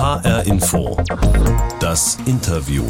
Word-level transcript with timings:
HR 0.00 0.46
Info. 0.46 0.96
Das 1.78 2.16
Interview. 2.24 2.84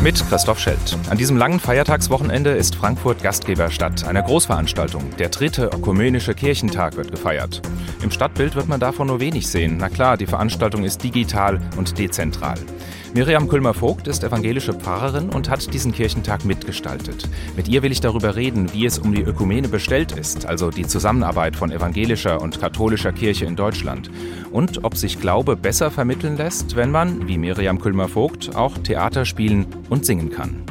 Mit 0.00 0.24
Christoph 0.28 0.60
Schelt. 0.60 0.96
An 1.10 1.18
diesem 1.18 1.36
langen 1.36 1.58
Feiertagswochenende 1.58 2.50
ist 2.50 2.76
Frankfurt 2.76 3.20
Gastgeberstadt 3.20 4.06
einer 4.06 4.22
Großveranstaltung. 4.22 5.10
Der 5.18 5.30
dritte 5.30 5.64
ökumenische 5.74 6.34
Kirchentag 6.34 6.96
wird 6.96 7.10
gefeiert. 7.10 7.62
Im 8.00 8.12
Stadtbild 8.12 8.54
wird 8.54 8.68
man 8.68 8.78
davon 8.78 9.08
nur 9.08 9.18
wenig 9.18 9.48
sehen. 9.48 9.76
Na 9.76 9.88
klar, 9.88 10.16
die 10.16 10.26
Veranstaltung 10.26 10.84
ist 10.84 11.02
digital 11.02 11.58
und 11.76 11.98
dezentral. 11.98 12.58
Miriam 13.14 13.46
Kulmer-Vogt 13.46 14.08
ist 14.08 14.24
evangelische 14.24 14.72
Pfarrerin 14.72 15.28
und 15.28 15.50
hat 15.50 15.74
diesen 15.74 15.92
Kirchentag 15.92 16.46
mitgestaltet. 16.46 17.28
Mit 17.54 17.68
ihr 17.68 17.82
will 17.82 17.92
ich 17.92 18.00
darüber 18.00 18.36
reden, 18.36 18.72
wie 18.72 18.86
es 18.86 18.98
um 18.98 19.14
die 19.14 19.20
Ökumene 19.20 19.68
bestellt 19.68 20.12
ist, 20.12 20.46
also 20.46 20.70
die 20.70 20.86
Zusammenarbeit 20.86 21.54
von 21.54 21.70
evangelischer 21.70 22.40
und 22.40 22.58
katholischer 22.58 23.12
Kirche 23.12 23.44
in 23.44 23.54
Deutschland. 23.54 24.10
Und 24.50 24.82
ob 24.84 24.96
sich 24.96 25.20
Glaube 25.20 25.56
besser 25.56 25.90
vermitteln 25.90 26.38
lässt, 26.38 26.74
wenn 26.74 26.90
man, 26.90 27.28
wie 27.28 27.36
Miriam 27.36 27.78
Kulmer-Vogt, 27.78 28.56
auch 28.56 28.78
Theater 28.78 29.26
spielen 29.26 29.66
und 29.90 30.06
singen 30.06 30.30
kann. 30.30 30.62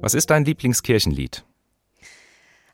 Was 0.00 0.14
ist 0.14 0.30
dein 0.30 0.44
Lieblingskirchenlied? 0.44 1.44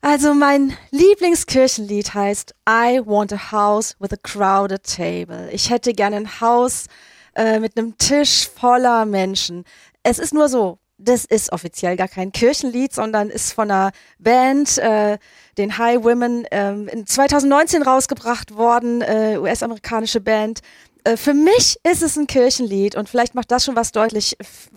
Also 0.03 0.35
mein 0.35 0.77
Lieblingskirchenlied 0.91 2.15
heißt 2.15 2.55
I 2.69 3.01
Want 3.05 3.33
a 3.33 3.51
House 3.51 3.97
with 3.99 4.13
a 4.13 4.17
Crowded 4.23 4.83
Table. 4.85 5.49
Ich 5.51 5.71
hätte 5.71 5.93
gerne 5.93 6.17
ein 6.17 6.41
Haus 6.41 6.87
äh, 7.35 7.59
mit 7.59 7.77
einem 7.77 7.97
Tisch 7.99 8.49
voller 8.49 9.05
Menschen. 9.07 9.65
Es 10.03 10.19
ist 10.19 10.35
nur 10.35 10.49
so, 10.49 10.79
das 10.99 11.25
ist 11.25 11.53
offiziell 11.53 11.97
gar 11.97 12.09
kein 12.09 12.33
Kirchenlied, 12.33 12.93
sondern 12.93 13.29
ist 13.29 13.53
von 13.53 13.71
einer 13.71 13.91
Band, 14.19 14.79
äh, 14.79 15.19
den 15.59 15.77
High 15.79 16.03
Women, 16.05 16.45
äh, 16.47 16.73
in 16.73 17.07
2019 17.07 17.83
rausgebracht 17.83 18.55
worden, 18.57 19.03
äh, 19.03 19.39
US-amerikanische 19.39 20.21
Band. 20.21 20.61
Äh, 21.07 21.17
für 21.17 21.35
mich 21.35 21.79
ist 21.85 22.03
es 22.03 22.17
ein 22.17 22.27
Kirchenlied 22.27 22.97
und 22.97 23.09
vielleicht 23.09 23.35
macht 23.35 23.53
das 23.53 23.65
schon 23.65 23.77
was 23.77 23.93
deutlich. 23.93 24.37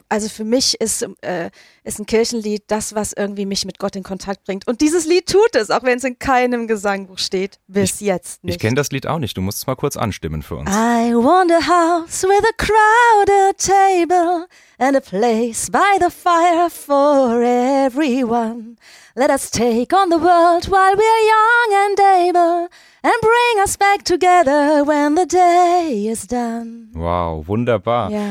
Also 0.09 0.29
für 0.29 0.43
mich 0.43 0.79
ist, 0.79 1.07
äh, 1.21 1.49
ist 1.83 1.99
ein 1.99 2.05
Kirchenlied 2.05 2.63
das, 2.67 2.93
was 2.93 3.13
irgendwie 3.13 3.47
mich 3.47 3.65
mit 3.65 3.79
Gott 3.79 3.95
in 3.95 4.03
Kontakt 4.03 4.43
bringt. 4.43 4.67
Und 4.67 4.81
dieses 4.81 5.07
Lied 5.07 5.27
tut 5.27 5.55
es, 5.55 5.71
auch 5.71 5.81
wenn 5.83 5.97
es 5.97 6.03
in 6.03 6.19
keinem 6.19 6.67
Gesangbuch 6.67 7.17
steht, 7.17 7.59
bis 7.67 7.95
ich, 7.95 8.01
jetzt 8.01 8.43
nicht. 8.43 8.55
Ich 8.55 8.61
kenne 8.61 8.75
das 8.75 8.91
Lied 8.91 9.07
auch 9.07 9.17
nicht. 9.17 9.35
Du 9.35 9.41
musst 9.41 9.57
es 9.57 9.67
mal 9.67 9.75
kurz 9.75 9.97
anstimmen 9.97 10.43
für 10.43 10.57
uns. 10.57 10.69
I 10.69 11.13
want 11.15 11.51
a 11.51 11.61
house 11.61 12.23
with 12.23 12.43
a 12.43 12.53
crowded 12.57 13.57
table 13.57 14.45
and 14.77 14.95
a 14.95 15.01
place 15.01 15.69
by 15.71 15.97
the 15.99 16.11
fire 16.11 16.69
for 16.69 17.41
everyone. 17.41 18.75
Let 19.19 19.31
us 19.31 19.51
take 19.51 19.93
on 19.93 20.09
the 20.09 20.15
world 20.15 20.71
while 20.71 20.95
we're 20.95 21.23
young 21.27 21.89
and 21.89 21.99
able 22.29 22.69
and 23.03 23.13
bring 23.19 23.61
us 23.61 23.75
back 23.75 24.05
together 24.05 24.85
when 24.87 25.17
the 25.17 25.27
day 25.27 26.07
is 26.09 26.25
done. 26.25 26.87
Wow, 26.93 27.45
wunderbar. 27.45 28.11
Ja. 28.11 28.21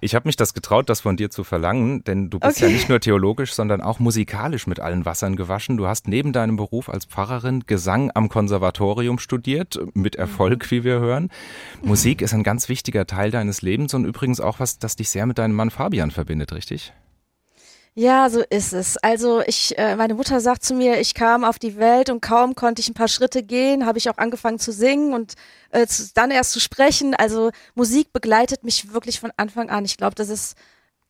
Ich 0.00 0.14
habe 0.14 0.26
mich 0.26 0.36
das 0.36 0.54
getraut, 0.54 0.88
das 0.88 1.02
von 1.02 1.18
dir 1.18 1.28
zu 1.28 1.44
verlangen, 1.44 2.02
denn 2.04 2.30
du 2.30 2.38
bist 2.38 2.56
Okay. 2.56 2.66
ja 2.70 2.72
nicht 2.72 2.88
nur 2.88 2.98
theologisch, 2.98 3.52
sondern 3.52 3.82
auch 3.82 3.98
musikalisch 3.98 4.66
mit 4.66 4.80
allen 4.80 5.04
Wassern 5.04 5.36
gewaschen. 5.36 5.76
Du 5.76 5.86
hast 5.86 6.08
neben 6.08 6.32
deinem 6.32 6.56
Beruf 6.56 6.88
als 6.88 7.04
Pfarrerin 7.04 7.64
Gesang 7.66 8.10
am 8.14 8.30
Konservatorium 8.30 9.18
studiert, 9.18 9.78
mit 9.92 10.16
Erfolg, 10.16 10.70
wie 10.70 10.82
wir 10.82 10.98
hören. 10.98 11.28
Musik 11.82 12.22
ist 12.22 12.32
ein 12.32 12.42
ganz 12.42 12.70
wichtiger 12.70 13.06
Teil 13.06 13.30
deines 13.30 13.60
Lebens 13.60 13.92
und 13.92 14.06
übrigens 14.06 14.40
auch 14.40 14.60
was, 14.60 14.78
das 14.78 14.96
dich 14.96 15.10
sehr 15.10 15.26
mit 15.26 15.36
deinem 15.36 15.56
Mann 15.56 15.68
Fabian 15.68 16.10
verbindet, 16.10 16.52
richtig? 16.54 16.94
Ja, 17.98 18.30
so 18.30 18.44
ist 18.48 18.72
es. 18.74 18.96
Also 18.98 19.42
ich, 19.44 19.76
äh, 19.76 19.96
meine 19.96 20.14
Mutter 20.14 20.38
sagt 20.38 20.62
zu 20.62 20.72
mir, 20.72 21.00
ich 21.00 21.14
kam 21.14 21.42
auf 21.42 21.58
die 21.58 21.78
Welt 21.78 22.10
und 22.10 22.20
kaum 22.20 22.54
konnte 22.54 22.80
ich 22.80 22.88
ein 22.88 22.94
paar 22.94 23.08
Schritte 23.08 23.42
gehen, 23.42 23.86
habe 23.86 23.98
ich 23.98 24.08
auch 24.08 24.18
angefangen 24.18 24.60
zu 24.60 24.70
singen 24.70 25.12
und 25.12 25.34
äh, 25.72 25.84
zu, 25.84 26.08
dann 26.14 26.30
erst 26.30 26.52
zu 26.52 26.60
sprechen. 26.60 27.16
Also 27.16 27.50
Musik 27.74 28.12
begleitet 28.12 28.62
mich 28.62 28.92
wirklich 28.92 29.18
von 29.18 29.32
Anfang 29.36 29.68
an. 29.68 29.84
Ich 29.84 29.96
glaube, 29.96 30.14
das 30.14 30.28
ist 30.28 30.56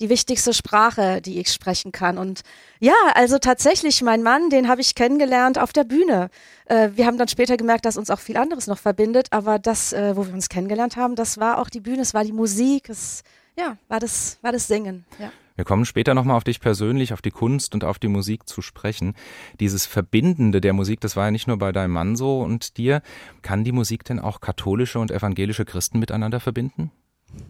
die 0.01 0.09
wichtigste 0.09 0.55
Sprache, 0.55 1.21
die 1.21 1.39
ich 1.39 1.53
sprechen 1.53 1.93
kann. 1.93 2.17
Und 2.17 2.41
ja, 2.81 2.95
also 3.13 3.39
tatsächlich, 3.39 4.01
mein 4.01 4.23
Mann, 4.23 4.49
den 4.49 4.67
habe 4.67 4.81
ich 4.81 4.95
kennengelernt 4.95 5.59
auf 5.59 5.75
der 5.75 5.85
Bühne. 5.85 6.31
Äh, 6.65 6.93
wir 6.95 7.05
haben 7.05 7.19
dann 7.19 7.29
später 7.29 7.59
gemerkt, 7.59 7.85
dass 7.85 7.99
uns 7.99 8.09
auch 8.09 8.21
viel 8.21 8.39
anderes 8.39 8.67
noch 8.67 8.79
verbindet, 8.79 9.27
aber 9.31 9.59
das, 9.59 9.93
äh, 9.93 10.17
wo 10.17 10.27
wir 10.27 10.33
uns 10.33 10.49
kennengelernt 10.49 10.97
haben, 10.97 11.17
das 11.17 11.37
war 11.37 11.59
auch 11.59 11.69
die 11.69 11.81
Bühne, 11.81 12.01
es 12.01 12.15
war 12.15 12.25
die 12.25 12.33
Musik, 12.33 12.89
es 12.89 13.25
ja, 13.59 13.77
war 13.89 14.01
das, 14.01 14.39
war 14.41 14.53
das 14.53 14.69
Singen. 14.69 15.05
Ja. 15.19 15.31
Wir 15.59 15.65
kommen 15.65 15.85
später 15.85 16.15
nochmal 16.15 16.37
auf 16.37 16.45
dich 16.45 16.61
persönlich, 16.61 17.13
auf 17.13 17.21
die 17.21 17.33
Kunst 17.33 17.75
und 17.75 17.83
auf 17.83 17.99
die 17.99 18.07
Musik 18.07 18.49
zu 18.49 18.63
sprechen. 18.63 19.17
Dieses 19.59 19.87
Verbindende 19.87 20.61
der 20.61 20.73
Musik, 20.73 21.01
das 21.01 21.17
war 21.17 21.25
ja 21.25 21.31
nicht 21.33 21.49
nur 21.49 21.59
bei 21.59 21.73
deinem 21.73 21.91
Mann 21.91 22.15
so 22.15 22.43
und 22.43 22.77
dir. 22.77 23.03
Kann 23.43 23.65
die 23.65 23.73
Musik 23.73 24.05
denn 24.05 24.21
auch 24.21 24.41
katholische 24.41 25.01
und 25.01 25.11
evangelische 25.11 25.65
Christen 25.65 25.99
miteinander 25.99 26.39
verbinden? 26.41 26.93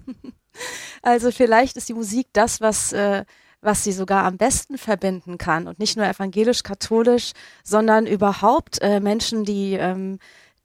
Also 1.03 1.31
vielleicht 1.31 1.77
ist 1.77 1.89
die 1.89 1.95
Musik 1.95 2.27
das, 2.33 2.61
was, 2.61 2.93
äh, 2.93 3.25
was 3.61 3.85
sie 3.85 3.93
sogar 3.93 4.25
am 4.25 4.39
besten 4.39 4.77
verbinden 4.77 5.39
kann. 5.39 5.69
Und 5.69 5.79
nicht 5.79 5.97
nur 5.97 6.05
evangelisch-katholisch, 6.05 7.31
sondern 7.63 8.07
überhaupt 8.07 8.83
äh, 8.83 8.99
Menschen, 8.99 9.45
die, 9.45 9.75
ähm, 9.75 10.19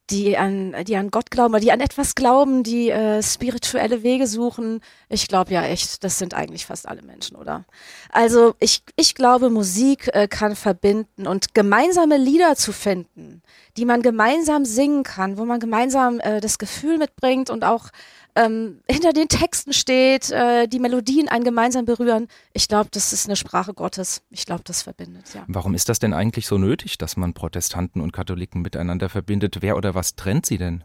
die, 0.10 0.38
an, 0.38 0.76
die 0.86 0.98
an 0.98 1.12
Gott 1.12 1.32
glauben 1.32 1.54
oder 1.54 1.62
die 1.62 1.72
an 1.72 1.80
etwas 1.80 2.16
glauben, 2.16 2.64
die 2.64 2.90
äh, 2.90 3.24
spirituelle 3.24 4.04
Wege 4.04 4.28
suchen. 4.28 4.82
Ich 5.08 5.28
glaube 5.28 5.54
ja 5.54 5.64
echt, 5.64 6.04
das 6.04 6.20
sind 6.20 6.34
eigentlich 6.34 6.66
fast 6.66 6.88
alle 6.88 7.02
Menschen, 7.02 7.38
oder? 7.38 7.64
Also 8.10 8.54
ich, 8.60 8.84
ich 8.98 9.16
glaube, 9.16 9.50
Musik 9.50 10.10
äh, 10.14 10.28
kann 10.28 10.56
verbinden 10.56 11.26
und 11.26 11.54
gemeinsame 11.54 12.18
Lieder 12.18 12.56
zu 12.56 12.74
finden, 12.74 13.42
die 13.78 13.86
man 13.86 14.02
gemeinsam 14.02 14.66
singen 14.66 15.04
kann, 15.04 15.38
wo 15.38 15.46
man 15.46 15.60
gemeinsam 15.60 16.20
äh, 16.20 16.42
das 16.42 16.58
Gefühl 16.58 16.98
mitbringt 16.98 17.50
und 17.50 17.64
auch 17.64 17.90
ähm, 18.36 18.82
hinter 18.90 19.14
den 19.14 19.28
Texten 19.28 19.74
steht, 19.74 20.32
äh, 20.32 20.68
die 20.68 20.80
Melodien 20.80 21.30
einen 21.30 21.44
gemeinsam 21.44 21.86
berühren. 21.86 22.28
Ich 22.54 22.68
glaube, 22.68 22.90
das 22.92 23.14
ist 23.14 23.28
eine 23.28 23.36
Sprache 23.36 23.74
Gottes. 23.74 24.22
Ich 24.30 24.46
glaube, 24.46 24.64
das 24.66 24.82
verbindet, 24.82 25.34
ja. 25.34 25.44
Warum 25.48 25.74
ist 25.74 25.90
das 25.90 26.00
denn 26.00 26.14
eigentlich 26.14 26.48
so 26.48 26.58
nötig, 26.58 26.98
dass 26.98 27.18
man 27.18 27.34
Protestanten 27.34 28.02
und 28.02 28.12
Katholiken 28.12 28.62
miteinander 28.62 29.10
verbindet? 29.10 29.58
Wer 29.62 29.78
oder 29.78 29.96
was 29.96 30.16
trennt 30.16 30.46
sie 30.46 30.58
denn? 30.58 30.84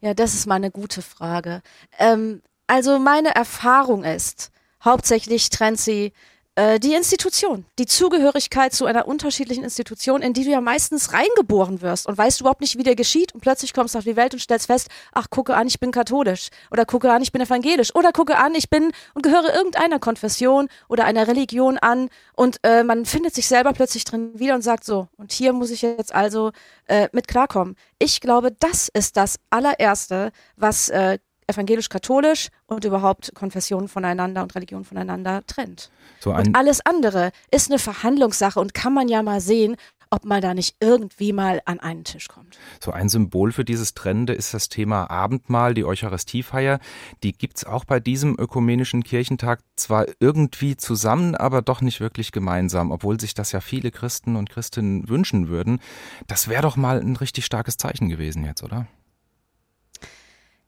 Ja, 0.00 0.14
das 0.14 0.34
ist 0.34 0.46
mal 0.46 0.56
eine 0.56 0.70
gute 0.70 1.00
Frage. 1.00 1.62
Ähm, 1.98 2.42
also 2.66 2.98
meine 2.98 3.34
Erfahrung 3.34 4.04
ist, 4.04 4.50
hauptsächlich 4.84 5.50
trennt 5.50 5.80
sie 5.80 6.12
äh, 6.56 6.78
die 6.78 6.94
Institution, 6.94 7.66
die 7.78 7.86
Zugehörigkeit 7.86 8.72
zu 8.72 8.86
einer 8.86 9.08
unterschiedlichen 9.08 9.64
Institution, 9.64 10.22
in 10.22 10.32
die 10.32 10.44
du 10.44 10.50
ja 10.50 10.60
meistens 10.60 11.12
reingeboren 11.12 11.82
wirst 11.82 12.06
und 12.06 12.16
weißt 12.16 12.40
überhaupt 12.40 12.60
nicht, 12.60 12.78
wie 12.78 12.84
dir 12.84 12.94
geschieht 12.94 13.34
und 13.34 13.40
plötzlich 13.40 13.72
kommst 13.72 13.94
du 13.94 13.98
auf 13.98 14.04
die 14.04 14.16
Welt 14.16 14.34
und 14.34 14.40
stellst 14.40 14.66
fest, 14.66 14.88
ach, 15.12 15.30
gucke 15.30 15.56
an, 15.56 15.66
ich 15.66 15.80
bin 15.80 15.90
katholisch 15.90 16.50
oder 16.70 16.84
gucke 16.84 17.10
an, 17.10 17.22
ich 17.22 17.32
bin 17.32 17.42
evangelisch 17.42 17.94
oder 17.94 18.12
gucke 18.12 18.36
an, 18.36 18.54
ich 18.54 18.70
bin 18.70 18.92
und 19.14 19.22
gehöre 19.22 19.52
irgendeiner 19.54 19.98
Konfession 19.98 20.68
oder 20.88 21.04
einer 21.04 21.26
Religion 21.26 21.78
an 21.78 22.08
und 22.34 22.58
äh, 22.62 22.84
man 22.84 23.04
findet 23.04 23.34
sich 23.34 23.48
selber 23.48 23.72
plötzlich 23.72 24.04
drin 24.04 24.38
wieder 24.38 24.54
und 24.54 24.62
sagt 24.62 24.84
so, 24.84 25.08
und 25.16 25.32
hier 25.32 25.52
muss 25.52 25.70
ich 25.70 25.82
jetzt 25.82 26.14
also 26.14 26.52
äh, 26.86 27.08
mit 27.12 27.26
klarkommen. 27.26 27.76
Ich 27.98 28.20
glaube, 28.20 28.52
das 28.52 28.88
ist 28.88 29.16
das 29.16 29.36
allererste, 29.50 30.30
was 30.56 30.88
äh, 30.88 31.18
evangelisch-katholisch 31.46 32.48
und 32.66 32.84
überhaupt 32.84 33.34
Konfessionen 33.34 33.88
voneinander 33.88 34.42
und 34.42 34.54
Religionen 34.54 34.84
voneinander 34.84 35.44
trennt. 35.46 35.90
So 36.20 36.32
Und 36.32 36.56
alles 36.56 36.84
andere 36.84 37.30
ist 37.50 37.70
eine 37.70 37.78
Verhandlungssache 37.78 38.60
und 38.60 38.74
kann 38.74 38.94
man 38.94 39.08
ja 39.08 39.22
mal 39.22 39.40
sehen, 39.40 39.76
ob 40.14 40.24
man 40.24 40.40
da 40.40 40.54
nicht 40.54 40.76
irgendwie 40.78 41.32
mal 41.32 41.60
an 41.64 41.80
einen 41.80 42.04
Tisch 42.04 42.28
kommt. 42.28 42.56
so 42.80 42.92
ein 42.92 43.08
Symbol 43.08 43.50
für 43.50 43.64
dieses 43.64 43.94
Trennende 43.94 44.32
ist 44.32 44.54
das 44.54 44.68
Thema 44.68 45.10
Abendmahl, 45.10 45.74
die 45.74 45.84
Eucharistiefeier. 45.84 46.78
Die 47.24 47.32
gibt's 47.32 47.64
auch 47.64 47.84
bei 47.84 47.98
diesem 47.98 48.38
ökumenischen 48.38 49.02
Kirchentag 49.02 49.60
zwar 49.74 50.06
irgendwie 50.20 50.76
zusammen, 50.76 51.34
aber 51.34 51.62
doch 51.62 51.80
nicht 51.80 52.00
wirklich 52.00 52.30
gemeinsam, 52.30 52.92
obwohl 52.92 53.18
sich 53.18 53.34
das 53.34 53.50
ja 53.50 53.60
viele 53.60 53.90
Christen 53.90 54.36
und 54.36 54.50
Christinnen 54.50 55.08
wünschen 55.08 55.48
würden. 55.48 55.80
Das 56.28 56.46
wäre 56.46 56.62
doch 56.62 56.76
mal 56.76 57.00
ein 57.00 57.16
richtig 57.16 57.44
starkes 57.44 57.76
Zeichen 57.76 58.08
gewesen 58.08 58.44
jetzt, 58.44 58.62
oder? 58.62 58.86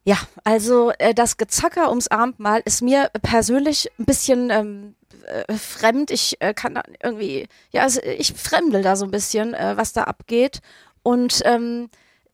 Ja, 0.07 0.19
also 0.45 0.93
äh, 0.99 1.15
das 1.15 1.37
Gezacker 1.37 1.89
ums 1.89 2.07
Abendmahl 2.07 2.63
ist 2.65 2.81
mir 2.81 3.11
persönlich 3.23 3.91
ein 3.99 4.05
bisschen 4.05 4.51
ähm, 4.51 4.95
äh, 5.27 5.53
fremd. 5.55 6.13
Ich 6.13 6.41
äh, 6.41 6.55
kann 6.55 6.77
da 6.77 6.83
irgendwie, 7.03 7.49
ja, 7.73 7.83
also 7.83 8.01
ich 8.03 8.33
fremdel 8.35 8.83
da 8.83 8.95
so 8.95 9.05
ein 9.05 9.11
bisschen, 9.11 9.53
äh, 9.53 9.77
was 9.77 9.93
da 9.93 10.05
abgeht. 10.05 10.61
Und 11.03 11.43
ähm, 11.45 11.89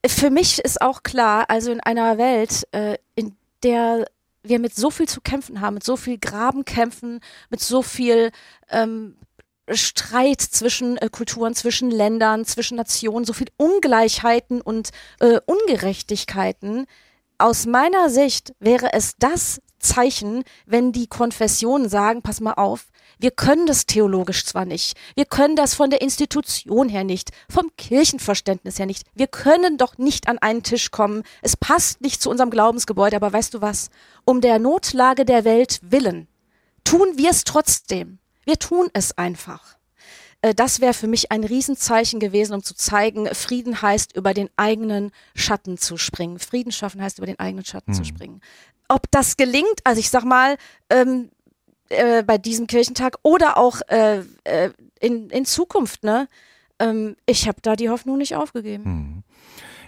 für 0.07 0.29
mich 0.29 0.59
ist 0.59 0.83
auch 0.83 1.03
klar, 1.03 1.49
also 1.49 1.73
in 1.73 1.81
einer 1.81 2.19
Welt, 2.19 2.69
äh, 2.73 2.99
in 3.15 3.37
der 3.63 4.05
wir 4.43 4.59
mit 4.59 4.75
so 4.75 4.91
viel 4.91 5.09
zu 5.09 5.23
kämpfen 5.23 5.63
haben, 5.63 5.75
mit 5.75 5.85
so 5.85 5.97
viel 5.97 6.19
Grabenkämpfen, 6.19 7.21
mit 7.49 7.61
so 7.61 7.81
viel 7.81 8.33
ähm, 8.69 9.17
Streit 9.71 10.43
zwischen 10.43 10.99
äh, 10.99 11.09
Kulturen, 11.09 11.55
zwischen 11.55 11.91
Ländern, 11.91 12.45
zwischen 12.45 12.77
Nationen, 12.77 13.25
so 13.25 13.33
viel 13.33 13.49
Ungleichheiten 13.57 14.61
und 14.61 14.91
äh, 15.21 15.41
Ungerechtigkeiten. 15.47 16.87
Aus 17.43 17.67
meiner 17.67 18.09
Sicht 18.09 18.55
wäre 18.61 18.93
es 18.93 19.17
das 19.19 19.61
Zeichen, 19.81 20.45
wenn 20.65 20.93
die 20.93 21.09
Konfessionen 21.09 21.89
sagen, 21.89 22.23
pass 22.23 22.41
mal 22.41 22.53
auf, 22.53 22.87
Wir 23.19 23.33
können 23.33 23.67
das 23.67 23.87
theologisch 23.87 24.47
zwar 24.47 24.65
nicht, 24.65 24.97
wir 25.17 25.25
können 25.25 25.57
das 25.57 25.75
von 25.75 25.91
der 25.91 26.03
Institution 26.03 26.89
her 26.89 27.03
nicht, 27.03 27.31
vom 27.49 27.69
Kirchenverständnis 27.77 28.79
her 28.79 28.87
nicht. 28.87 29.03
Wir 29.15 29.27
können 29.27 29.77
doch 29.77 29.99
nicht 29.99 30.29
an 30.29 30.39
einen 30.39 30.63
Tisch 30.63 30.93
kommen. 30.93 31.25
Es 31.41 31.57
passt 31.57 32.01
nicht 32.01 32.23
zu 32.23 32.31
unserem 32.31 32.51
Glaubensgebäude, 32.51 33.17
aber 33.17 33.33
weißt 33.33 33.55
du 33.55 33.61
was? 33.61 33.91
Um 34.25 34.41
der 34.41 34.61
Notlage 34.61 35.25
der 35.25 35.45
Welt 35.45 35.81
willen 35.83 36.29
tun 36.85 37.09
wir 37.17 37.31
es 37.31 37.43
trotzdem. 37.43 38.21
Wir 38.45 38.61
tun 38.61 38.89
es 38.93 39.19
einfach. 39.19 39.77
Äh, 40.43 40.55
das 40.55 40.81
wäre 40.81 40.93
für 40.93 41.07
mich 41.07 41.33
ein 41.33 41.45
Riesenzeichen 41.45 42.21
gewesen, 42.21 42.53
um 42.53 42.63
zu 42.63 42.75
zeigen, 42.75 43.27
Frieden 43.35 43.81
heißt, 43.81 44.15
über 44.15 44.35
den 44.35 44.51
eigenen 44.57 45.13
Schatten 45.35 45.79
zu 45.79 45.97
springen. 45.97 46.39
Frieden 46.39 46.73
schaffen 46.73 47.01
heißt, 47.01 47.19
über 47.19 47.27
den 47.27 47.39
eigenen 47.39 47.65
Schatten 47.65 47.93
mhm. 47.93 47.97
zu 47.97 48.05
springen. 48.05 48.41
Ob 48.89 49.11
das 49.11 49.37
gelingt, 49.37 49.81
also 49.85 50.01
ich 50.01 50.11
sag 50.11 50.25
mal, 50.25 50.59
ähm, 50.91 51.31
äh, 51.89 52.23
bei 52.23 52.37
diesem 52.37 52.67
Kirchentag 52.67 53.17
oder 53.23 53.57
auch 53.57 53.81
äh, 53.89 54.23
äh, 54.45 54.71
in, 55.01 55.31
in 55.31 55.45
Zukunft, 55.45 56.05
ne? 56.05 56.29
Ähm, 56.79 57.17
ich 57.27 57.49
habe 57.49 57.59
da 57.63 57.77
die 57.77 57.91
Hoffnung 57.91 58.19
nicht 58.19 58.35
aufgegeben. 58.35 58.85
Mhm. 58.85 59.22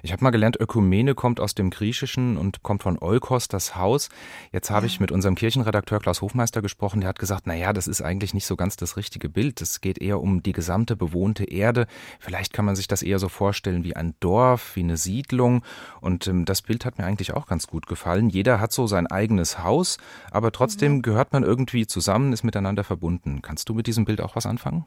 Ich 0.04 0.12
habe 0.12 0.22
mal 0.22 0.32
gelernt, 0.32 0.60
Ökumene 0.60 1.14
kommt 1.14 1.40
aus 1.40 1.54
dem 1.54 1.70
Griechischen 1.70 2.36
und 2.36 2.62
kommt 2.62 2.82
von 2.82 2.98
Oikos, 2.98 3.48
das 3.48 3.74
Haus. 3.74 4.10
Jetzt 4.52 4.70
habe 4.70 4.84
ja. 4.84 4.92
ich 4.92 5.00
mit 5.00 5.10
unserem 5.10 5.34
Kirchenredakteur 5.34 5.98
Klaus 5.98 6.20
Hofmeister 6.20 6.60
gesprochen, 6.60 7.00
der 7.00 7.08
hat 7.08 7.18
gesagt, 7.18 7.44
na 7.46 7.54
ja, 7.54 7.72
das 7.72 7.88
ist 7.88 8.02
eigentlich 8.02 8.34
nicht 8.34 8.44
so 8.44 8.54
ganz 8.54 8.76
das 8.76 8.98
richtige 8.98 9.30
Bild. 9.30 9.62
Es 9.62 9.80
geht 9.80 9.96
eher 9.96 10.20
um 10.20 10.42
die 10.42 10.52
gesamte 10.52 10.94
bewohnte 10.94 11.44
Erde. 11.44 11.86
Vielleicht 12.20 12.52
kann 12.52 12.66
man 12.66 12.76
sich 12.76 12.86
das 12.86 13.00
eher 13.00 13.18
so 13.18 13.30
vorstellen 13.30 13.82
wie 13.82 13.96
ein 13.96 14.14
Dorf, 14.20 14.76
wie 14.76 14.82
eine 14.82 14.98
Siedlung. 14.98 15.64
Und 16.02 16.26
ähm, 16.26 16.44
das 16.44 16.60
Bild 16.60 16.84
hat 16.84 16.98
mir 16.98 17.06
eigentlich 17.06 17.32
auch 17.32 17.46
ganz 17.46 17.66
gut 17.66 17.86
gefallen. 17.86 18.28
Jeder 18.28 18.60
hat 18.60 18.72
so 18.72 18.86
sein 18.86 19.06
eigenes 19.06 19.60
Haus, 19.60 19.96
aber 20.30 20.52
trotzdem 20.52 20.96
mhm. 20.96 21.02
gehört 21.02 21.32
man 21.32 21.44
irgendwie 21.44 21.86
zusammen, 21.86 22.34
ist 22.34 22.44
miteinander 22.44 22.84
verbunden. 22.84 23.40
Kannst 23.40 23.70
du 23.70 23.74
mit 23.74 23.86
diesem 23.86 24.04
Bild 24.04 24.20
auch 24.20 24.36
was 24.36 24.44
anfangen? 24.44 24.84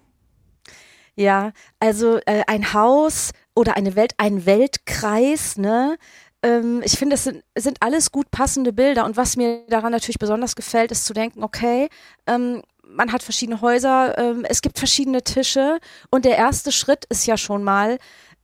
Ja, 1.18 1.52
also 1.80 2.19
äh, 2.28 2.44
ein 2.46 2.74
Haus 2.74 3.31
oder 3.56 3.75
eine 3.75 3.96
Welt, 3.96 4.14
ein 4.18 4.46
Weltkreis, 4.46 5.58
ne? 5.58 5.98
Ähm, 6.44 6.81
ich 6.86 6.94
finde, 6.94 7.16
es 7.16 7.24
sind, 7.24 7.44
sind 7.58 7.78
alles 7.81 8.12
gut 8.12 8.30
passende 8.30 8.72
Bilder. 8.72 9.04
Und 9.04 9.18
was 9.18 9.36
mir 9.36 9.66
daran 9.68 9.92
natürlich 9.92 10.19
besonders 10.19 10.56
gefällt, 10.56 10.92
ist 10.92 11.06
zu 11.06 11.14
denken, 11.14 11.44
okay, 11.44 11.90
ähm, 12.28 12.62
man 12.84 13.12
hat 13.12 13.24
verschiedene 13.24 13.62
Häuser, 13.62 14.16
ähm, 14.18 14.46
es 14.48 14.62
gibt 14.62 14.78
verschiedene 14.78 15.24
Tische 15.24 15.80
und 16.12 16.24
der 16.24 16.38
erste 16.38 16.72
Schritt 16.72 17.06
ist 17.06 17.25
ja 17.25 17.36
schon 17.36 17.64
mal, 17.64 17.98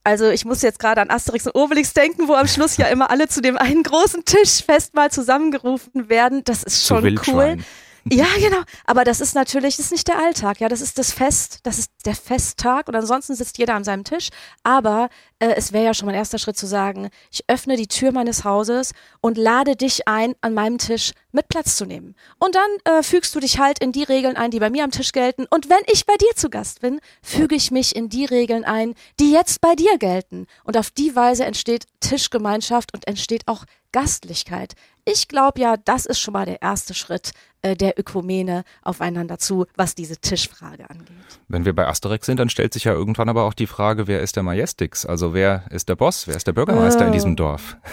also 0.04 0.30
ich 0.30 0.44
muss 0.44 0.64
jetzt 0.64 0.80
gerade 0.80 1.00
an 1.00 1.12
Asterix 1.12 1.46
und 1.46 1.56
Obelix 1.56 1.94
denken, 1.94 2.28
wo 2.28 2.34
am 2.34 2.48
Schluss 2.48 2.76
ja 2.78 2.88
immer 2.88 3.10
alle 3.10 3.28
zu 3.28 3.42
dem 3.42 3.58
einen 3.58 3.84
großen 3.84 4.26
Tisch 4.26 4.64
fest 4.66 4.96
mal 4.96 5.12
zusammengerufen 5.12 6.10
werden. 6.10 6.44
Das 6.44 6.64
ist 6.64 6.86
schon 6.86 7.20
cool. 7.28 7.58
Ja, 8.12 8.26
genau. 8.38 8.62
Aber 8.86 9.06
das 9.06 9.22
ist 9.22 9.34
natürlich, 9.34 9.78
das 9.78 9.86
ist 9.86 9.92
nicht 9.92 10.08
der 10.08 10.20
Alltag. 10.20 10.60
Ja, 10.60 10.68
das 10.68 10.82
ist 10.82 11.00
das 11.00 11.14
Fest, 11.14 11.60
das 11.64 11.80
ist 11.80 11.92
der 12.06 12.16
Festtag 12.16 12.90
und 12.90 12.96
ansonsten 12.96 13.34
sitzt 13.34 13.58
jeder 13.58 13.76
an 13.76 13.86
seinem 13.86 14.04
Tisch. 14.04 14.30
Aber 14.64 15.10
äh, 15.40 15.54
es 15.56 15.72
wäre 15.72 15.86
ja 15.86 15.94
schon 15.94 16.08
mein 16.08 16.16
erster 16.16 16.38
Schritt 16.38 16.58
zu 16.58 16.68
sagen, 16.68 17.10
ich 17.32 17.44
öffne 17.48 17.78
die 17.78 17.88
Tür 17.88 18.12
meines 18.12 18.44
Hauses 18.44 18.92
und 19.22 19.38
lade 19.38 19.78
dich 19.78 20.06
ein, 20.08 20.36
an 20.42 20.54
meinem 20.54 20.80
Tisch 20.80 21.14
mit 21.32 21.48
Platz 21.48 21.78
zu 21.78 21.86
nehmen. 21.86 22.16
Und 22.40 22.56
dann 22.56 22.98
äh, 22.98 23.04
fügst 23.04 23.34
du 23.36 23.40
dich 23.40 23.60
halt 23.60 23.80
in 23.80 23.94
die 23.94 24.04
Regeln 24.04 24.36
ein, 24.36 24.52
die 24.52 24.60
bei 24.60 24.70
mir 24.70 24.84
am 24.84 24.92
Tisch 24.92 25.14
gelten. 25.14 25.46
Und 25.50 25.70
wenn 25.70 25.82
ich 25.88 26.06
bei 26.06 26.16
dir 26.18 26.36
zu 26.36 26.50
Gast 26.50 26.82
bin, 26.82 27.00
füge 27.22 27.56
ich 27.56 27.72
mich 27.72 27.96
in 27.96 28.10
die 28.10 28.26
Regeln 28.26 28.66
ein, 28.66 28.96
die 29.20 29.32
jetzt 29.32 29.62
bei 29.62 29.76
dir 29.76 29.98
gelten. 29.98 30.48
Und 30.66 30.78
auf 30.78 30.92
die 30.92 31.16
Weise 31.16 31.46
entsteht 31.46 31.86
Tischgemeinschaft 32.02 32.94
und 32.94 33.08
entsteht 33.08 33.48
auch 33.48 33.64
Gastlichkeit. 33.94 34.74
Ich 35.06 35.28
glaube 35.28 35.60
ja, 35.60 35.76
das 35.78 36.06
ist 36.06 36.20
schon 36.20 36.34
mal 36.34 36.46
der 36.46 36.62
erste 36.62 36.94
Schritt 36.94 37.32
äh, 37.64 37.76
der 37.76 37.98
Ökumene 37.98 38.64
aufeinander 38.84 39.40
zu, 39.40 39.66
was 39.76 39.96
diese 39.96 40.18
Tischfrage 40.18 40.90
angeht. 40.90 41.16
Wenn 41.48 41.66
wir 41.66 41.74
bei 41.74 41.88
Asterix 41.88 42.26
sind, 42.26 42.40
dann 42.40 42.50
stellt 42.50 42.74
sich 42.74 42.84
ja 42.84 42.94
irgendwann 42.94 43.30
aber 43.30 43.44
auch 43.44 43.54
die 43.54 43.68
Frage, 43.68 44.08
wer 44.08 44.22
ist 44.22 44.36
der 44.36 44.44
Majestix? 44.44 45.06
Also 45.06 45.34
wer 45.34 45.64
ist 45.72 45.88
der 45.88 45.96
Boss? 45.96 46.28
Wer 46.28 46.36
ist 46.36 46.46
der 46.46 46.52
Bürgermeister 46.52 47.04
oh. 47.04 47.08
in 47.08 47.14
diesem 47.14 47.36
Dorf? 47.36 47.78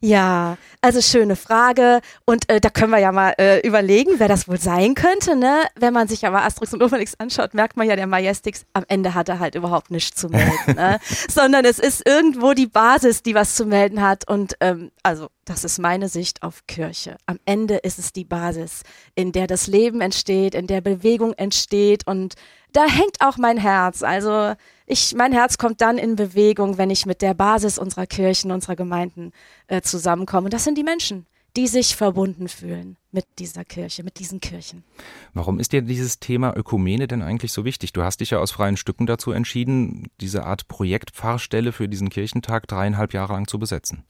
Ja, 0.00 0.56
also 0.82 1.00
schöne 1.00 1.34
Frage. 1.34 2.00
Und 2.26 2.48
äh, 2.48 2.60
da 2.60 2.70
können 2.70 2.92
wir 2.92 2.98
ja 2.98 3.10
mal 3.10 3.34
äh, 3.38 3.66
überlegen, 3.66 4.12
wer 4.18 4.28
das 4.28 4.46
wohl 4.46 4.60
sein 4.60 4.94
könnte. 4.94 5.34
Ne? 5.34 5.62
Wenn 5.74 5.92
man 5.92 6.06
sich 6.06 6.24
aber 6.26 6.44
Asterix 6.44 6.74
und 6.74 6.82
Obelix 6.82 7.14
anschaut, 7.18 7.54
merkt 7.54 7.76
man 7.76 7.88
ja, 7.88 7.96
der 7.96 8.06
Majestix 8.06 8.66
am 8.74 8.84
Ende 8.86 9.14
hat 9.14 9.28
er 9.28 9.40
halt 9.40 9.54
überhaupt 9.54 9.90
nichts 9.90 10.20
zu 10.20 10.28
melden. 10.28 10.76
Ne? 10.76 11.00
Sondern 11.28 11.64
es 11.64 11.78
ist 11.78 12.06
irgendwo 12.06 12.52
die 12.52 12.66
Basis, 12.66 13.22
die 13.22 13.34
was 13.34 13.56
zu 13.56 13.64
melden 13.64 14.02
hat. 14.02 14.28
Und 14.28 14.56
ähm, 14.60 14.92
also 15.02 15.28
das 15.46 15.62
ist 15.62 15.78
meine 15.78 16.08
Sicht 16.08 16.42
auf 16.42 16.66
Kirche. 16.66 17.16
Am 17.24 17.38
Ende 17.44 17.76
ist 17.76 17.98
es 17.98 18.12
die 18.12 18.24
Basis, 18.24 18.82
in 19.14 19.30
der 19.30 19.46
das 19.46 19.68
Leben 19.68 20.00
entsteht, 20.00 20.54
in 20.54 20.66
der 20.66 20.80
Bewegung 20.80 21.32
entsteht 21.34 22.06
und 22.06 22.34
da 22.72 22.84
hängt 22.84 23.20
auch 23.20 23.38
mein 23.38 23.56
Herz. 23.56 24.02
Also 24.02 24.54
ich, 24.86 25.14
mein 25.14 25.32
Herz 25.32 25.56
kommt 25.56 25.80
dann 25.80 25.98
in 25.98 26.16
Bewegung, 26.16 26.78
wenn 26.78 26.90
ich 26.90 27.06
mit 27.06 27.22
der 27.22 27.32
Basis 27.32 27.78
unserer 27.78 28.06
Kirchen, 28.06 28.50
unserer 28.50 28.76
Gemeinden 28.76 29.32
äh, 29.68 29.80
zusammenkomme. 29.80 30.46
Und 30.46 30.52
das 30.52 30.64
sind 30.64 30.76
die 30.76 30.82
Menschen, 30.82 31.26
die 31.56 31.68
sich 31.68 31.96
verbunden 31.96 32.48
fühlen 32.48 32.96
mit 33.12 33.24
dieser 33.38 33.64
Kirche, 33.64 34.02
mit 34.02 34.18
diesen 34.18 34.40
Kirchen. 34.40 34.84
Warum 35.32 35.60
ist 35.60 35.72
dir 35.72 35.80
dieses 35.80 36.18
Thema 36.18 36.54
Ökumene 36.56 37.06
denn 37.06 37.22
eigentlich 37.22 37.52
so 37.52 37.64
wichtig? 37.64 37.92
Du 37.92 38.02
hast 38.02 38.20
dich 38.20 38.30
ja 38.30 38.40
aus 38.40 38.50
freien 38.50 38.76
Stücken 38.76 39.06
dazu 39.06 39.30
entschieden, 39.30 40.08
diese 40.20 40.44
Art 40.44 40.66
Projektpfarrstelle 40.66 41.72
für 41.72 41.88
diesen 41.88 42.10
Kirchentag 42.10 42.66
dreieinhalb 42.66 43.14
Jahre 43.14 43.32
lang 43.32 43.46
zu 43.46 43.60
besetzen. 43.60 44.04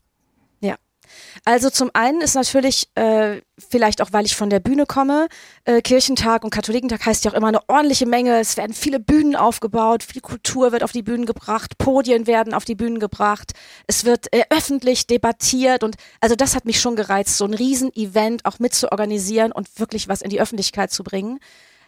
Also 1.45 1.71
zum 1.71 1.91
einen 1.95 2.21
ist 2.21 2.35
natürlich, 2.35 2.89
äh, 2.95 3.41
vielleicht 3.59 4.03
auch 4.03 4.13
weil 4.13 4.27
ich 4.27 4.37
von 4.37 4.51
der 4.51 4.61
Bühne 4.61 4.87
komme, 4.87 5.29
äh, 5.65 5.81
Kirchentag 5.83 6.45
und 6.45 6.51
Katholikentag 6.51 7.05
heißt 7.07 7.25
ja 7.25 7.31
auch 7.31 7.35
immer 7.35 7.49
eine 7.49 7.69
ordentliche 7.69 8.07
Menge. 8.07 8.39
Es 8.39 8.57
werden 8.57 8.75
viele 8.75 9.01
Bühnen 9.01 9.37
aufgebaut, 9.37 10.03
viel 10.03 10.23
Kultur 10.23 10.73
wird 10.73 10.83
auf 10.83 10.93
die 10.93 11.03
Bühnen 11.03 11.27
gebracht, 11.27 11.79
Podien 11.79 12.27
werden 12.27 12.55
auf 12.55 12.65
die 12.65 12.75
Bühnen 12.75 12.99
gebracht, 12.99 13.53
es 13.87 14.05
wird 14.05 14.33
äh, 14.33 14.45
öffentlich 14.51 15.07
debattiert 15.07 15.85
und 15.85 15.97
also 16.21 16.37
das 16.37 16.55
hat 16.55 16.65
mich 16.65 16.81
schon 16.81 16.97
gereizt, 16.97 17.37
so 17.37 17.45
ein 17.45 17.55
Riesen-Event 17.55 18.45
auch 18.45 18.59
mit 18.59 18.75
zu 18.75 18.91
organisieren 18.93 19.53
und 19.53 19.79
wirklich 19.79 20.09
was 20.09 20.23
in 20.23 20.31
die 20.31 20.41
Öffentlichkeit 20.41 20.91
zu 20.91 21.05
bringen 21.05 21.41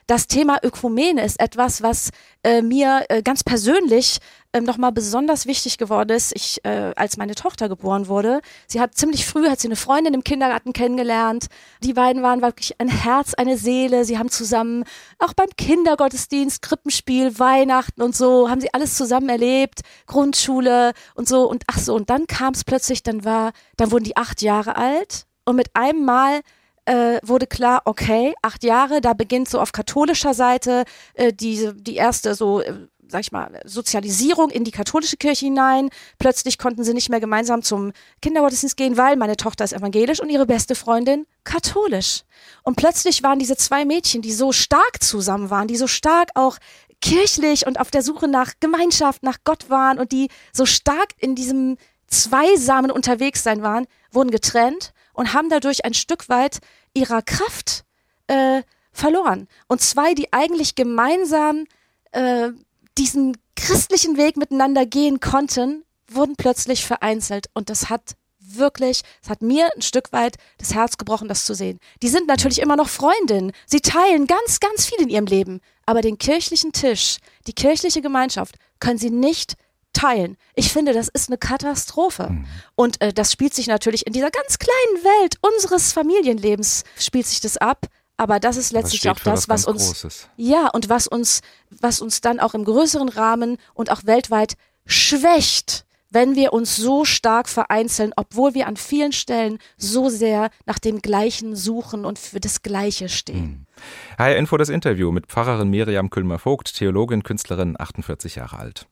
das 0.08 0.26
Thema 0.26 0.58
Ökumene 0.64 1.22
ist 1.22 1.38
etwas, 1.38 1.82
was 1.82 2.10
äh, 2.43 2.62
mir 2.62 3.05
äh, 3.10 3.22
ganz 3.22 3.44
persönlich 3.44 4.19
ähm, 4.55 4.64
nochmal 4.64 4.90
besonders 4.90 5.44
wichtig 5.44 5.76
geworden 5.76 6.16
ist, 6.16 6.32
ich, 6.34 6.64
äh, 6.64 6.94
als 6.96 7.19
meine 7.19 7.34
Tochter 7.34 7.69
geboren 7.69 8.08
wurde. 8.08 8.40
Sie 8.66 8.81
hat 8.81 8.94
ziemlich 8.94 9.26
früh, 9.26 9.50
hat 9.50 9.60
sie 9.60 9.69
eine 9.69 9.76
Freundin 9.76 10.14
im 10.14 10.25
Kindergarten 10.25 10.72
kennengelernt. 10.72 11.49
Die 11.82 11.93
beiden 11.93 12.22
waren 12.22 12.40
wirklich 12.40 12.81
ein 12.81 12.88
Herz, 12.88 13.34
eine 13.34 13.58
Seele. 13.58 14.06
Sie 14.06 14.16
haben 14.19 14.31
zusammen 14.31 14.84
auch 15.19 15.34
beim 15.34 15.50
Kindergottesdienst, 15.58 16.62
Krippenspiel, 16.62 17.38
Weihnachten 17.38 18.00
und 18.00 18.16
so, 18.16 18.49
haben 18.49 18.62
sie 18.62 18.72
alles 18.72 18.96
zusammen 18.96 19.28
erlebt, 19.28 19.82
Grundschule 20.06 20.94
und 21.16 21.28
so. 21.28 21.46
Und 21.46 21.64
ach 21.66 21.78
so, 21.78 21.94
und 21.94 22.08
dann 22.08 22.26
kam 22.26 22.54
es 22.54 22.64
plötzlich, 22.64 23.02
dann 23.02 23.26
war, 23.26 23.52
dann 23.76 23.90
wurden 23.90 24.04
die 24.04 24.16
acht 24.16 24.40
Jahre 24.40 24.76
alt 24.76 25.26
und 25.44 25.56
mit 25.56 25.76
einem 25.76 26.06
Mal 26.06 26.40
äh, 26.88 27.21
wurde 27.23 27.47
klar, 27.47 27.83
okay, 27.85 28.35
acht 28.40 28.64
Jahre, 28.64 29.00
da 29.02 29.12
beginnt 29.12 29.49
so 29.49 29.61
auf 29.61 29.73
katholischer 29.73 30.33
Seite 30.33 30.85
äh, 31.14 31.35
die, 31.35 31.71
die 31.75 31.97
erste 31.97 32.35
so, 32.35 32.62
äh, 32.62 32.73
sag 33.09 33.21
ich 33.21 33.33
mal, 33.33 33.61
Sozialisierung 33.64 34.49
in 34.49 34.64
die 34.64 34.71
katholische 34.71 35.18
Kirche 35.18 35.47
hinein. 35.47 35.90
Plötzlich 36.18 36.57
konnten 36.57 36.85
sie 36.85 36.95
nicht 36.95 37.11
mehr 37.11 37.21
gemeinsam 37.21 37.62
zum 37.62 37.92
Kindergottesdienst 38.23 38.76
gehen, 38.76 38.97
weil 38.97 39.16
meine 39.16 39.37
Tochter 39.37 39.64
ist 39.64 39.75
evangelisch 39.75 40.21
und 40.21 40.30
ihre 40.30 40.47
beste 40.47 40.75
Freundin 40.75 41.26
katholisch. 41.45 42.25
Und 42.62 42.76
plötzlich 42.76 43.23
waren 43.23 43.38
diese 43.38 43.57
zwei 43.57 43.85
Mädchen, 43.85 44.23
die 44.23 44.33
so 44.33 44.52
stark 44.52 45.02
zusammen 45.02 45.50
waren, 45.50 45.68
die 45.68 45.76
so 45.76 45.87
stark 45.87 46.30
auch 46.35 46.57
kirchlich 47.02 47.66
und 47.66 47.78
auf 47.78 47.90
der 47.90 48.02
Suche 48.02 48.28
nach 48.28 48.54
Gemeinschaft, 48.61 49.23
nach 49.23 49.38
Gott 49.45 49.68
waren 49.68 49.99
und 49.99 50.11
die 50.11 50.28
so 50.52 50.64
stark 50.64 51.11
in 51.18 51.35
diesem 51.35 51.76
Zweisamen 52.07 52.90
unterwegs 52.90 53.42
sein 53.42 53.62
waren, 53.62 53.87
wurden 54.11 54.30
getrennt 54.30 54.95
und 55.18 55.34
haben 55.34 55.48
dadurch 55.48 55.84
ein 55.84 55.94
Stück 55.94 56.28
weit 56.28 56.58
ihrer 56.94 57.22
Kraft 57.22 57.84
äh, 58.28 58.62
verloren. 58.92 59.48
Und 59.66 59.80
zwei, 59.80 60.14
die 60.14 60.32
eigentlich 60.32 60.76
gemeinsam 60.76 61.64
äh, 62.12 62.50
diesen 62.96 63.37
christlichen 63.56 64.16
Weg 64.16 64.37
miteinander 64.37 64.87
gehen 64.87 65.18
konnten, 65.18 65.84
wurden 66.08 66.37
plötzlich 66.37 66.87
vereinzelt. 66.87 67.46
Und 67.52 67.68
das 67.68 67.90
hat 67.90 68.12
wirklich, 68.38 69.02
es 69.20 69.28
hat 69.28 69.42
mir 69.42 69.68
ein 69.75 69.82
Stück 69.82 70.12
weit 70.12 70.37
das 70.58 70.72
Herz 70.72 70.96
gebrochen, 70.98 71.26
das 71.26 71.44
zu 71.44 71.52
sehen. 71.52 71.80
Die 72.00 72.08
sind 72.08 72.28
natürlich 72.28 72.60
immer 72.60 72.76
noch 72.76 72.88
Freundinnen. 72.88 73.50
Sie 73.66 73.80
teilen 73.80 74.28
ganz, 74.28 74.60
ganz 74.60 74.87
viel 74.87 75.00
in 75.00 75.08
ihrem 75.08 75.26
Leben. 75.26 75.60
Aber 75.84 76.00
den 76.00 76.18
kirchlichen 76.18 76.70
Tisch, 76.70 77.16
die 77.48 77.54
kirchliche 77.54 78.02
Gemeinschaft 78.02 78.54
können 78.78 78.98
sie 78.98 79.10
nicht 79.10 79.56
teilen. 79.99 80.37
Ich 80.55 80.73
finde, 80.73 80.93
das 80.93 81.09
ist 81.09 81.28
eine 81.28 81.38
Katastrophe. 81.38 82.31
Mhm. 82.31 82.47
Und 82.75 83.00
äh, 83.00 83.12
das 83.12 83.33
spielt 83.33 83.55
sich 83.55 83.67
natürlich 83.67 84.07
in 84.07 84.12
dieser 84.12 84.31
ganz 84.31 84.59
kleinen 84.59 85.05
Welt 85.05 85.37
unseres 85.40 85.93
Familienlebens 85.93 86.85
spielt 86.99 87.26
sich 87.26 87.40
das 87.40 87.57
ab. 87.57 87.87
Aber 88.17 88.40
das 88.40 88.57
ist 88.57 88.73
letztlich 88.73 89.02
das 89.02 89.17
auch 89.17 89.21
das, 89.23 89.49
was 89.49 89.64
uns 89.64 89.87
Großes. 89.87 90.28
ja 90.37 90.69
und 90.69 90.88
was 90.88 91.07
uns, 91.07 91.40
was 91.71 92.00
uns 92.00 92.21
dann 92.21 92.40
auch 92.40 92.55
im 92.55 92.64
größeren 92.64 93.09
Rahmen 93.09 93.59
und 93.75 93.93
auch 93.93 94.05
weltweit 94.05 94.55
schwächt, 94.87 95.85
wenn 96.11 96.35
wir 96.35 96.52
uns 96.52 96.75
so 96.75 97.05
stark 97.05 97.49
vereinzeln, 97.49 98.12
obwohl 98.17 98.55
wir 98.55 98.67
an 98.67 98.76
vielen 98.76 99.12
Stellen 99.12 99.59
so 99.76 100.09
sehr 100.09 100.50
nach 100.67 100.81
dem 100.81 101.00
Gleichen 101.00 101.55
suchen 101.55 102.05
und 102.05 102.19
für 102.19 102.40
das 102.40 102.62
Gleiche 102.62 103.09
stehen. 103.09 103.40
Mhm. 103.40 103.67
HR 104.18 104.37
Info 104.37 104.56
das 104.56 104.68
Interview 104.68 105.12
mit 105.12 105.26
Pfarrerin 105.26 105.70
Miriam 105.70 106.11
Külmer-Vogt, 106.11 106.75
Theologin, 106.75 107.23
Künstlerin, 107.23 107.76
48 107.78 108.37
Jahre 108.37 108.58
alt. 108.58 108.88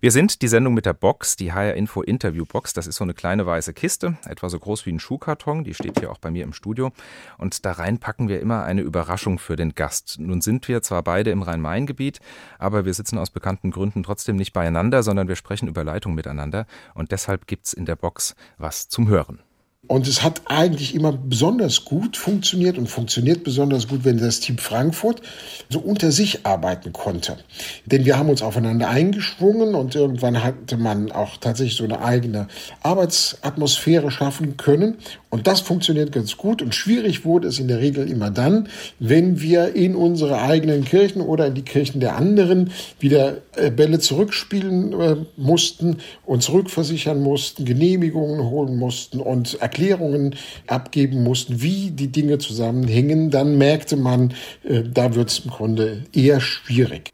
Wir 0.00 0.10
sind 0.10 0.42
die 0.42 0.48
Sendung 0.48 0.74
mit 0.74 0.86
der 0.86 0.92
Box, 0.92 1.36
die 1.36 1.52
HR 1.52 1.74
Info 1.74 2.02
Interview 2.02 2.44
Box. 2.44 2.72
Das 2.72 2.86
ist 2.86 2.96
so 2.96 3.04
eine 3.04 3.14
kleine 3.14 3.46
weiße 3.46 3.74
Kiste, 3.74 4.16
etwa 4.26 4.48
so 4.48 4.58
groß 4.58 4.86
wie 4.86 4.92
ein 4.92 5.00
Schuhkarton. 5.00 5.64
Die 5.64 5.74
steht 5.74 5.98
hier 5.98 6.10
auch 6.10 6.18
bei 6.18 6.30
mir 6.30 6.44
im 6.44 6.52
Studio. 6.52 6.92
Und 7.38 7.64
da 7.64 7.72
rein 7.72 7.98
packen 7.98 8.28
wir 8.28 8.40
immer 8.40 8.64
eine 8.64 8.82
Überraschung 8.82 9.38
für 9.38 9.56
den 9.56 9.74
Gast. 9.74 10.16
Nun 10.18 10.40
sind 10.40 10.68
wir 10.68 10.82
zwar 10.82 11.02
beide 11.02 11.30
im 11.30 11.42
Rhein-Main-Gebiet, 11.42 12.20
aber 12.58 12.84
wir 12.84 12.94
sitzen 12.94 13.18
aus 13.18 13.30
bekannten 13.30 13.70
Gründen 13.70 14.02
trotzdem 14.02 14.36
nicht 14.36 14.52
beieinander, 14.52 15.02
sondern 15.02 15.28
wir 15.28 15.36
sprechen 15.36 15.68
über 15.68 15.84
Leitung 15.84 16.14
miteinander. 16.14 16.66
Und 16.94 17.12
deshalb 17.12 17.46
gibt's 17.46 17.72
in 17.72 17.84
der 17.84 17.96
Box 17.96 18.36
was 18.58 18.88
zum 18.88 19.08
Hören. 19.08 19.40
Und 19.88 20.06
es 20.06 20.22
hat 20.22 20.42
eigentlich 20.44 20.94
immer 20.94 21.12
besonders 21.12 21.86
gut 21.86 22.18
funktioniert 22.18 22.76
und 22.76 22.88
funktioniert 22.88 23.42
besonders 23.42 23.88
gut, 23.88 24.04
wenn 24.04 24.18
das 24.18 24.40
Team 24.40 24.58
Frankfurt 24.58 25.22
so 25.70 25.78
unter 25.78 26.12
sich 26.12 26.44
arbeiten 26.44 26.92
konnte. 26.92 27.38
Denn 27.86 28.04
wir 28.04 28.18
haben 28.18 28.28
uns 28.28 28.42
aufeinander 28.42 28.90
eingeschwungen 28.90 29.74
und 29.74 29.94
irgendwann 29.94 30.44
hatte 30.44 30.76
man 30.76 31.10
auch 31.10 31.38
tatsächlich 31.38 31.76
so 31.76 31.84
eine 31.84 32.02
eigene 32.02 32.48
Arbeitsatmosphäre 32.82 34.10
schaffen 34.10 34.58
können. 34.58 34.98
Und 35.30 35.46
das 35.46 35.60
funktioniert 35.60 36.12
ganz 36.12 36.36
gut. 36.36 36.60
Und 36.60 36.74
schwierig 36.74 37.24
wurde 37.24 37.48
es 37.48 37.58
in 37.58 37.68
der 37.68 37.80
Regel 37.80 38.10
immer 38.10 38.30
dann, 38.30 38.68
wenn 38.98 39.40
wir 39.40 39.74
in 39.74 39.96
unsere 39.96 40.42
eigenen 40.42 40.84
Kirchen 40.84 41.22
oder 41.22 41.46
in 41.46 41.54
die 41.54 41.62
Kirchen 41.62 42.00
der 42.00 42.16
anderen 42.16 42.72
wieder 43.00 43.38
äh, 43.56 43.70
Bälle 43.70 44.00
zurückspielen 44.00 45.00
äh, 45.00 45.16
mussten, 45.38 45.96
uns 46.26 46.50
rückversichern 46.50 47.22
mussten, 47.22 47.64
Genehmigungen 47.64 48.50
holen 48.50 48.76
mussten 48.76 49.20
und 49.20 49.60
erklären 49.62 49.77
Erklärungen 49.78 50.34
abgeben 50.66 51.22
mussten, 51.22 51.62
wie 51.62 51.90
die 51.92 52.08
Dinge 52.08 52.38
zusammenhängen, 52.38 53.30
dann 53.30 53.56
merkte 53.58 53.96
man, 53.96 54.34
äh, 54.64 54.82
da 54.82 55.14
wird 55.14 55.30
es 55.30 55.40
im 55.40 55.50
Grunde 55.50 56.04
eher 56.12 56.40
schwierig. 56.40 57.12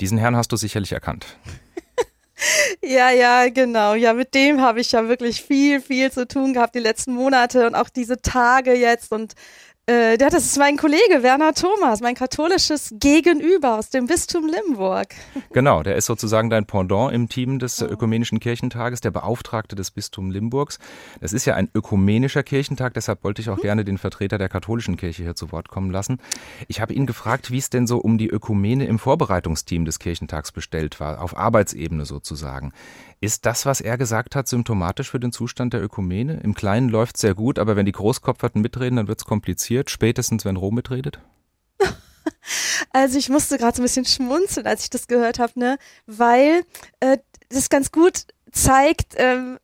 Diesen 0.00 0.16
Herrn 0.16 0.36
hast 0.36 0.50
du 0.52 0.56
sicherlich 0.56 0.92
erkannt. 0.92 1.26
Ja, 2.84 3.10
ja, 3.10 3.48
genau. 3.48 3.94
Ja, 3.94 4.12
mit 4.12 4.32
dem 4.32 4.60
habe 4.60 4.80
ich 4.80 4.92
ja 4.92 5.08
wirklich 5.08 5.42
viel, 5.42 5.80
viel 5.80 6.12
zu 6.12 6.26
tun 6.28 6.54
gehabt 6.54 6.76
die 6.76 6.78
letzten 6.78 7.12
Monate 7.12 7.66
und 7.66 7.74
auch 7.74 7.88
diese 7.88 8.22
Tage 8.22 8.74
jetzt 8.74 9.10
und 9.10 9.34
äh, 9.88 10.18
das 10.18 10.34
ist 10.34 10.58
mein 10.58 10.76
Kollege 10.76 11.22
Werner 11.22 11.54
Thomas, 11.54 12.00
mein 12.00 12.14
katholisches 12.14 12.94
Gegenüber 13.00 13.78
aus 13.78 13.88
dem 13.88 14.06
Bistum 14.06 14.46
Limburg. 14.46 15.14
Genau, 15.52 15.82
der 15.82 15.96
ist 15.96 16.06
sozusagen 16.06 16.50
dein 16.50 16.66
Pendant 16.66 17.12
im 17.12 17.28
Team 17.28 17.58
des 17.58 17.80
Ökumenischen 17.80 18.38
Kirchentages, 18.38 19.00
der 19.00 19.10
Beauftragte 19.10 19.76
des 19.76 19.90
Bistums 19.90 20.34
Limburgs. 20.34 20.78
Das 21.20 21.32
ist 21.32 21.46
ja 21.46 21.54
ein 21.54 21.70
ökumenischer 21.74 22.42
Kirchentag, 22.42 22.92
deshalb 22.94 23.24
wollte 23.24 23.40
ich 23.40 23.48
auch 23.48 23.56
mhm. 23.56 23.62
gerne 23.62 23.84
den 23.84 23.96
Vertreter 23.96 24.36
der 24.36 24.50
katholischen 24.50 24.96
Kirche 24.96 25.22
hier 25.22 25.34
zu 25.34 25.52
Wort 25.52 25.68
kommen 25.68 25.90
lassen. 25.90 26.18
Ich 26.66 26.80
habe 26.80 26.92
ihn 26.92 27.06
gefragt, 27.06 27.50
wie 27.50 27.58
es 27.58 27.70
denn 27.70 27.86
so 27.86 27.98
um 27.98 28.18
die 28.18 28.28
Ökumene 28.28 28.84
im 28.84 28.98
Vorbereitungsteam 28.98 29.86
des 29.86 29.98
Kirchentags 29.98 30.52
bestellt 30.52 31.00
war, 31.00 31.22
auf 31.22 31.36
Arbeitsebene 31.36 32.04
sozusagen. 32.04 32.72
Ist 33.20 33.46
das, 33.46 33.66
was 33.66 33.80
er 33.80 33.98
gesagt 33.98 34.36
hat, 34.36 34.46
symptomatisch 34.46 35.10
für 35.10 35.18
den 35.18 35.32
Zustand 35.32 35.72
der 35.72 35.82
Ökumene? 35.82 36.40
Im 36.40 36.54
Kleinen 36.54 36.88
läuft 36.88 37.16
es 37.16 37.22
sehr 37.22 37.34
gut, 37.34 37.58
aber 37.58 37.74
wenn 37.74 37.86
die 37.86 37.92
Großkopferten 37.92 38.62
mitreden, 38.62 38.96
dann 38.96 39.08
wird 39.08 39.18
es 39.18 39.24
kompliziert, 39.24 39.90
spätestens 39.90 40.44
wenn 40.44 40.56
Rom 40.56 40.74
mitredet? 40.74 41.20
Also 42.90 43.18
ich 43.18 43.28
musste 43.28 43.58
gerade 43.58 43.76
so 43.76 43.82
ein 43.82 43.84
bisschen 43.84 44.06
schmunzeln, 44.06 44.66
als 44.66 44.82
ich 44.82 44.90
das 44.90 45.06
gehört 45.06 45.38
habe, 45.38 45.58
ne? 45.58 45.78
weil 46.06 46.62
äh, 47.00 47.18
das 47.50 47.68
ganz 47.68 47.92
gut 47.92 48.26
zeigt, 48.50 49.14
ähm, 49.16 49.58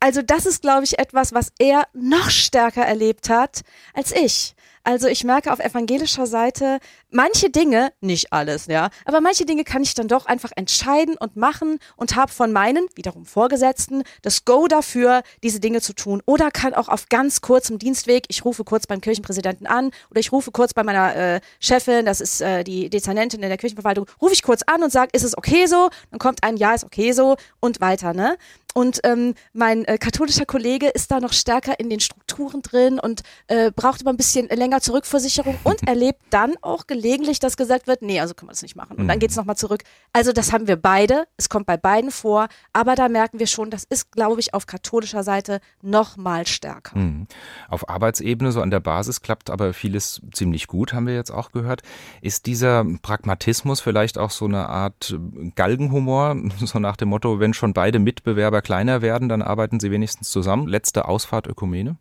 also 0.00 0.22
das 0.22 0.46
ist, 0.46 0.62
glaube 0.62 0.84
ich, 0.84 0.98
etwas, 0.98 1.32
was 1.32 1.52
er 1.58 1.86
noch 1.92 2.30
stärker 2.30 2.84
erlebt 2.84 3.28
hat 3.28 3.62
als 3.94 4.12
ich. 4.12 4.54
Also 4.84 5.06
ich 5.06 5.24
merke 5.24 5.52
auf 5.52 5.58
evangelischer 5.58 6.26
Seite, 6.26 6.78
manche 7.10 7.50
Dinge, 7.50 7.92
nicht 8.00 8.32
alles, 8.32 8.66
ja, 8.66 8.90
aber 9.04 9.20
manche 9.20 9.46
Dinge 9.46 9.64
kann 9.64 9.82
ich 9.82 9.94
dann 9.94 10.08
doch 10.08 10.26
einfach 10.26 10.50
entscheiden 10.56 11.16
und 11.18 11.36
machen 11.36 11.78
und 11.96 12.16
habe 12.16 12.32
von 12.32 12.52
meinen, 12.52 12.86
wiederum 12.94 13.24
Vorgesetzten, 13.24 14.02
das 14.22 14.44
Go 14.44 14.68
dafür, 14.68 15.22
diese 15.42 15.60
Dinge 15.60 15.80
zu 15.80 15.92
tun. 15.92 16.22
Oder 16.26 16.50
kann 16.50 16.74
auch 16.74 16.88
auf 16.88 17.08
ganz 17.08 17.40
kurzem 17.40 17.78
Dienstweg, 17.78 18.24
ich 18.28 18.44
rufe 18.44 18.64
kurz 18.64 18.86
beim 18.86 19.00
Kirchenpräsidenten 19.00 19.66
an 19.66 19.90
oder 20.10 20.20
ich 20.20 20.32
rufe 20.32 20.50
kurz 20.50 20.74
bei 20.74 20.82
meiner 20.82 21.16
äh, 21.16 21.40
Chefin, 21.60 22.04
das 22.04 22.20
ist 22.20 22.40
äh, 22.40 22.64
die 22.64 22.90
Dezernentin 22.90 23.42
in 23.42 23.48
der 23.48 23.58
Kirchenverwaltung, 23.58 24.06
rufe 24.20 24.34
ich 24.34 24.42
kurz 24.42 24.62
an 24.62 24.82
und 24.82 24.92
sage, 24.92 25.10
ist 25.12 25.24
es 25.24 25.36
okay 25.36 25.66
so? 25.66 25.90
Dann 26.10 26.18
kommt 26.18 26.42
ein 26.42 26.56
Ja, 26.56 26.74
ist 26.74 26.84
okay 26.84 27.12
so 27.12 27.36
und 27.60 27.80
weiter, 27.80 28.12
ne? 28.12 28.36
Und 28.74 29.00
ähm, 29.02 29.34
mein 29.52 29.84
äh, 29.86 29.98
katholischer 29.98 30.46
Kollege 30.46 30.88
ist 30.88 31.10
da 31.10 31.20
noch 31.20 31.32
stärker 31.32 31.80
in 31.80 31.90
den 31.90 32.00
Strukturen 32.00 32.62
drin 32.62 33.00
und 33.00 33.22
äh, 33.48 33.72
braucht 33.72 34.02
immer 34.02 34.12
ein 34.12 34.16
bisschen 34.16 34.46
länger 34.48 34.80
zur 34.80 34.94
Rückversicherung 34.94 35.58
und 35.64 35.82
erlebt 35.88 36.20
dann 36.30 36.54
auch 36.60 36.86
gelegentlich, 36.98 37.38
dass 37.38 37.56
gesagt 37.56 37.86
wird, 37.86 38.02
nee, 38.02 38.20
also 38.20 38.34
können 38.34 38.48
wir 38.48 38.52
das 38.52 38.62
nicht 38.62 38.76
machen. 38.76 38.96
Und 38.96 39.06
dann 39.06 39.16
mhm. 39.16 39.20
geht 39.20 39.30
es 39.30 39.36
nochmal 39.36 39.56
zurück. 39.56 39.82
Also 40.12 40.32
das 40.32 40.52
haben 40.52 40.66
wir 40.66 40.76
beide, 40.76 41.26
es 41.36 41.48
kommt 41.48 41.66
bei 41.66 41.76
beiden 41.76 42.10
vor, 42.10 42.48
aber 42.72 42.96
da 42.96 43.08
merken 43.08 43.38
wir 43.38 43.46
schon, 43.46 43.70
das 43.70 43.84
ist, 43.84 44.10
glaube 44.12 44.40
ich, 44.40 44.54
auf 44.54 44.66
katholischer 44.66 45.22
Seite 45.22 45.60
nochmal 45.80 46.46
stärker. 46.46 46.98
Mhm. 46.98 47.26
Auf 47.68 47.88
Arbeitsebene, 47.88 48.50
so 48.50 48.60
an 48.60 48.70
der 48.70 48.80
Basis, 48.80 49.22
klappt 49.22 49.50
aber 49.50 49.72
vieles 49.72 50.20
ziemlich 50.32 50.66
gut, 50.66 50.92
haben 50.92 51.06
wir 51.06 51.14
jetzt 51.14 51.30
auch 51.30 51.52
gehört. 51.52 51.82
Ist 52.20 52.46
dieser 52.46 52.84
Pragmatismus 53.02 53.80
vielleicht 53.80 54.18
auch 54.18 54.30
so 54.30 54.46
eine 54.46 54.68
Art 54.68 55.16
Galgenhumor, 55.54 56.36
so 56.64 56.78
nach 56.80 56.96
dem 56.96 57.08
Motto, 57.10 57.38
wenn 57.38 57.54
schon 57.54 57.72
beide 57.72 58.00
Mitbewerber 58.00 58.60
kleiner 58.60 59.02
werden, 59.02 59.28
dann 59.28 59.42
arbeiten 59.42 59.78
sie 59.78 59.90
wenigstens 59.90 60.30
zusammen. 60.30 60.66
Letzte 60.66 61.06
Ausfahrt 61.06 61.46
Ökumene? 61.46 61.96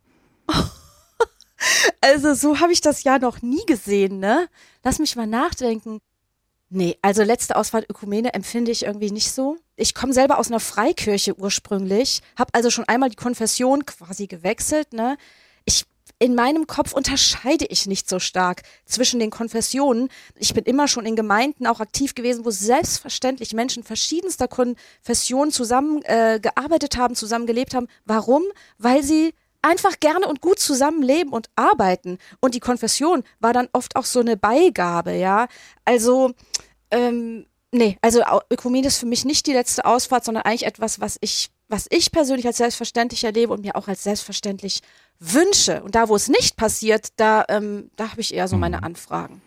Also 2.01 2.33
so 2.33 2.59
habe 2.59 2.71
ich 2.71 2.81
das 2.81 3.03
ja 3.03 3.19
noch 3.19 3.41
nie 3.41 3.65
gesehen, 3.65 4.19
ne? 4.19 4.47
Lass 4.83 4.99
mich 4.99 5.15
mal 5.15 5.27
nachdenken. 5.27 5.99
Nee, 6.69 6.97
also 7.01 7.23
letzte 7.23 7.55
Ausfahrt 7.55 7.89
Ökumene 7.89 8.33
empfinde 8.33 8.71
ich 8.71 8.83
irgendwie 8.83 9.11
nicht 9.11 9.31
so. 9.31 9.57
Ich 9.75 9.93
komme 9.93 10.13
selber 10.13 10.37
aus 10.37 10.49
einer 10.49 10.59
Freikirche 10.59 11.39
ursprünglich, 11.39 12.21
habe 12.37 12.53
also 12.53 12.69
schon 12.69 12.85
einmal 12.85 13.09
die 13.09 13.15
Konfession 13.15 13.85
quasi 13.85 14.27
gewechselt, 14.27 14.93
ne? 14.93 15.17
Ich 15.65 15.85
in 16.19 16.35
meinem 16.35 16.65
Kopf 16.65 16.93
unterscheide 16.93 17.65
ich 17.65 17.85
nicht 17.85 18.09
so 18.09 18.17
stark 18.19 18.63
zwischen 18.85 19.19
den 19.19 19.29
Konfessionen. 19.29 20.09
Ich 20.35 20.53
bin 20.53 20.63
immer 20.63 20.87
schon 20.87 21.05
in 21.05 21.15
Gemeinden 21.15 21.67
auch 21.67 21.79
aktiv 21.79 22.15
gewesen, 22.15 22.43
wo 22.43 22.49
selbstverständlich 22.49 23.53
Menschen 23.53 23.83
verschiedenster 23.83 24.47
Konfessionen 24.47 25.51
zusammen 25.51 26.01
äh, 26.03 26.39
haben, 26.97 27.15
zusammen 27.15 27.45
gelebt 27.45 27.75
haben. 27.75 27.87
Warum? 28.05 28.43
Weil 28.79 29.03
sie 29.03 29.33
einfach 29.61 29.99
gerne 29.99 30.27
und 30.27 30.41
gut 30.41 30.59
zusammenleben 30.59 31.33
und 31.33 31.49
arbeiten. 31.55 32.17
Und 32.39 32.55
die 32.55 32.59
Konfession 32.59 33.23
war 33.39 33.53
dann 33.53 33.69
oft 33.73 33.95
auch 33.95 34.05
so 34.05 34.19
eine 34.19 34.37
Beigabe, 34.37 35.13
ja. 35.13 35.47
Also, 35.85 36.31
ähm, 36.91 37.45
nee, 37.71 37.97
also 38.01 38.21
Ökumene 38.51 38.87
ist 38.87 38.97
für 38.97 39.05
mich 39.05 39.25
nicht 39.25 39.47
die 39.47 39.53
letzte 39.53 39.85
Ausfahrt, 39.85 40.25
sondern 40.25 40.43
eigentlich 40.43 40.65
etwas, 40.65 40.99
was 40.99 41.17
ich, 41.21 41.49
was 41.67 41.87
ich 41.89 42.11
persönlich 42.11 42.45
als 42.45 42.57
selbstverständlich 42.57 43.23
erlebe 43.23 43.53
und 43.53 43.61
mir 43.61 43.75
auch 43.75 43.87
als 43.87 44.03
selbstverständlich 44.03 44.81
wünsche. 45.19 45.83
Und 45.83 45.95
da, 45.95 46.09
wo 46.09 46.15
es 46.15 46.27
nicht 46.27 46.55
passiert, 46.57 47.09
da, 47.17 47.45
ähm, 47.49 47.89
da 47.95 48.11
habe 48.11 48.21
ich 48.21 48.33
eher 48.33 48.47
so 48.47 48.57
meine 48.57 48.77
mhm. 48.77 48.83
Anfragen. 48.83 49.41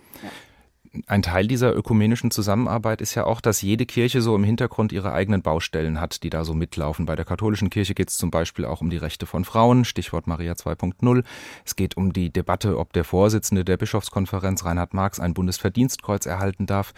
Ein 1.07 1.23
Teil 1.23 1.47
dieser 1.47 1.75
ökumenischen 1.75 2.33
Zusammenarbeit 2.33 3.01
ist 3.01 3.15
ja 3.15 3.25
auch, 3.25 3.41
dass 3.41 3.63
jede 3.63 3.87
Kirche 3.87 4.23
so 4.23 4.35
im 4.35 4.43
Hintergrund 4.43 4.91
ihre 4.91 5.13
eigenen 5.13 5.41
Baustellen 5.41 6.01
hat, 6.01 6.25
die 6.25 6.31
da 6.31 6.45
so 6.45 6.53
mitlaufen. 6.53 7.07
Bei 7.07 7.15
der 7.15 7.25
katholischen 7.25 7.71
Kirche 7.71 7.95
geht 7.95 8.11
es 8.11 8.19
zum 8.19 8.33
Beispiel 8.33 8.65
auch 8.65 8.81
um 8.81 8.91
die 8.91 8.97
Rechte 8.97 9.27
von 9.27 9.45
Frauen, 9.45 9.85
Stichwort 9.85 10.27
Maria 10.27 10.55
2.0. 10.55 11.23
Es 11.65 11.77
geht 11.77 11.97
um 11.97 12.13
die 12.13 12.33
Debatte, 12.33 12.77
ob 12.77 12.93
der 12.93 13.05
Vorsitzende 13.05 13.65
der 13.65 13.77
Bischofskonferenz, 13.77 14.65
Reinhard 14.65 14.93
Marx, 14.93 15.21
ein 15.21 15.33
Bundesverdienstkreuz 15.33 16.27
erhalten 16.27 16.67
darf. 16.67 16.93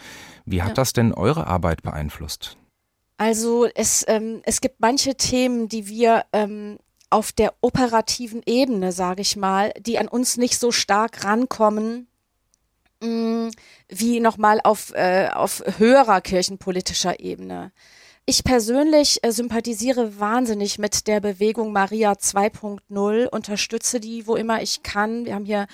Wie 0.45 0.63
hat 0.63 0.69
ja. 0.69 0.75
das 0.75 0.93
denn 0.93 1.13
eure 1.13 1.45
Arbeit 1.45 1.83
beeinflusst? 1.83 2.57
Also 3.17 3.67
es, 3.75 4.03
ähm, 4.07 4.41
es 4.43 4.59
gibt 4.59 4.79
manche 4.79 5.15
Themen, 5.15 5.69
die 5.69 5.87
wir 5.87 6.25
ähm, 6.33 6.79
auf 7.11 7.31
der 7.31 7.53
operativen 7.61 8.41
Ebene, 8.47 8.91
sage 8.91 9.21
ich 9.21 9.35
mal, 9.35 9.71
die 9.79 9.99
an 9.99 10.07
uns 10.07 10.37
nicht 10.37 10.57
so 10.57 10.71
stark 10.71 11.23
rankommen, 11.23 12.07
mh, 13.03 13.47
mm, 13.47 13.51
wie 13.89 14.19
nochmal 14.19 14.59
auf, 14.63 14.93
äh, 14.95 15.29
auf 15.33 15.63
höherer 15.77 16.21
kirchenpolitischer 16.21 17.19
Ebene. 17.19 17.71
Ich 18.25 18.43
persönlich 18.43 19.19
äh, 19.23 19.31
sympathisiere 19.31 20.19
wahnsinnig 20.19 20.79
mit 20.79 21.07
der 21.07 21.19
Bewegung 21.19 21.73
Maria 21.73 22.13
2.0, 22.13 23.27
unterstütze 23.27 23.99
die, 23.99 24.27
wo 24.27 24.35
immer 24.35 24.61
ich 24.61 24.81
kann. 24.81 25.25
Wir 25.25 25.35
haben 25.35 25.45
hier 25.45 25.67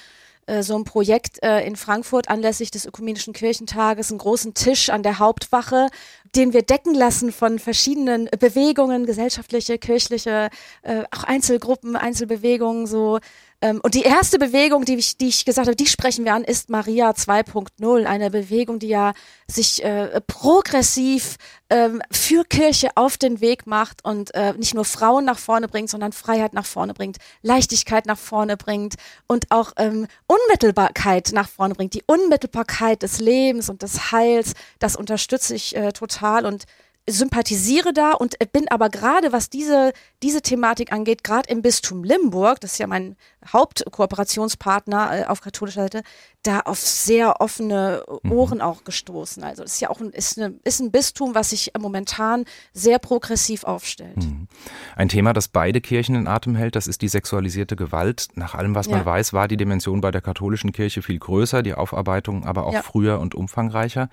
äh, 0.49 0.63
so 0.63 0.75
ein 0.75 0.83
Projekt 0.83 1.43
äh, 1.43 1.61
in 1.61 1.75
Frankfurt 1.75 2.27
anlässlich 2.27 2.71
des 2.71 2.85
Ökumenischen 2.85 3.33
Kirchentages, 3.33 4.09
einen 4.09 4.17
großen 4.17 4.55
Tisch 4.55 4.89
an 4.89 5.03
der 5.03 5.19
Hauptwache, 5.19 5.89
den 6.35 6.53
wir 6.53 6.63
decken 6.63 6.95
lassen 6.95 7.31
von 7.31 7.59
verschiedenen 7.59 8.27
Bewegungen, 8.39 9.05
gesellschaftliche, 9.05 9.77
kirchliche, 9.77 10.49
äh, 10.81 11.03
auch 11.11 11.23
Einzelgruppen, 11.23 11.95
Einzelbewegungen, 11.95 12.87
so 12.87 13.19
ähm, 13.61 13.81
und 13.83 13.93
die 13.93 14.03
erste 14.03 14.39
Bewegung, 14.39 14.85
die 14.85 14.95
ich, 14.95 15.17
die 15.17 15.27
ich 15.27 15.43
gesagt 15.43 15.67
habe, 15.67 15.75
die 15.75 15.85
sprechen 15.85 16.23
wir 16.23 16.33
an, 16.33 16.45
ist 16.45 16.69
Maria 16.69 17.11
2.0, 17.11 18.05
eine 18.05 18.31
Bewegung, 18.31 18.79
die 18.79 18.87
ja 18.87 19.13
sich 19.47 19.83
äh, 19.83 20.21
progressiv 20.27 21.35
ähm, 21.69 22.01
für 22.09 22.45
Kirche 22.45 22.89
auf 22.95 23.17
den 23.17 23.41
Weg 23.41 23.67
macht 23.67 24.05
und 24.05 24.33
äh, 24.33 24.53
nicht 24.53 24.75
nur 24.75 24.85
Frauen 24.85 25.25
nach 25.25 25.37
vorne 25.37 25.67
bringt, 25.67 25.89
sondern 25.89 26.13
Freiheit 26.13 26.53
nach 26.53 26.65
vorne 26.65 26.93
bringt, 26.93 27.17
Leichtigkeit 27.41 28.05
nach 28.05 28.17
vorne 28.17 28.55
bringt 28.55 28.95
und 29.27 29.51
auch 29.51 29.73
ähm, 29.75 30.07
Unmittelbarkeit 30.27 31.31
nach 31.33 31.49
vorne 31.49 31.75
bringt. 31.75 31.93
Die 31.95 32.03
Unmittelbarkeit 32.07 33.03
des 33.03 33.19
Lebens 33.19 33.69
und 33.69 33.81
des 33.81 34.13
Heils, 34.13 34.53
das 34.79 34.95
unterstütze 34.95 35.53
ich 35.53 35.75
äh, 35.75 35.91
total 35.91 36.45
und 36.45 36.63
sympathisiere 37.11 37.93
da 37.93 38.13
und 38.13 38.37
bin 38.51 38.67
aber 38.69 38.89
gerade, 38.89 39.31
was 39.31 39.49
diese, 39.49 39.93
diese 40.21 40.41
Thematik 40.41 40.91
angeht, 40.91 41.23
gerade 41.23 41.49
im 41.49 41.61
Bistum 41.61 42.03
Limburg, 42.03 42.61
das 42.61 42.73
ist 42.73 42.77
ja 42.77 42.87
mein 42.87 43.15
Hauptkooperationspartner 43.47 45.21
äh, 45.21 45.25
auf 45.25 45.41
katholischer 45.41 45.83
Seite, 45.83 46.03
da 46.43 46.61
auf 46.61 46.79
sehr 46.79 47.41
offene 47.41 48.03
mhm. 48.23 48.31
Ohren 48.31 48.61
auch 48.61 48.83
gestoßen. 48.83 49.43
Also 49.43 49.63
das 49.63 49.73
ist 49.73 49.79
ja 49.81 49.89
auch 49.89 49.99
ein, 49.99 50.09
ist, 50.11 50.37
eine, 50.37 50.55
ist 50.63 50.79
ein 50.79 50.91
Bistum, 50.91 51.35
was 51.35 51.49
sich 51.51 51.71
momentan 51.79 52.45
sehr 52.73 52.99
progressiv 52.99 53.63
aufstellt. 53.63 54.17
Mhm. 54.17 54.47
Ein 54.95 55.09
Thema, 55.09 55.33
das 55.33 55.47
beide 55.47 55.81
Kirchen 55.81 56.15
in 56.15 56.27
Atem 56.27 56.55
hält, 56.55 56.75
das 56.75 56.87
ist 56.87 57.01
die 57.01 57.09
sexualisierte 57.09 57.75
Gewalt. 57.75 58.27
Nach 58.35 58.55
allem, 58.55 58.75
was 58.75 58.87
ja. 58.87 58.97
man 58.97 59.05
weiß, 59.05 59.33
war 59.33 59.47
die 59.47 59.57
Dimension 59.57 60.01
bei 60.01 60.11
der 60.11 60.21
katholischen 60.21 60.71
Kirche 60.71 61.01
viel 61.01 61.19
größer, 61.19 61.63
die 61.63 61.73
Aufarbeitung 61.73 62.45
aber 62.45 62.65
auch 62.65 62.73
ja. 62.73 62.83
früher 62.83 63.19
und 63.19 63.35
umfangreicher. 63.35 64.09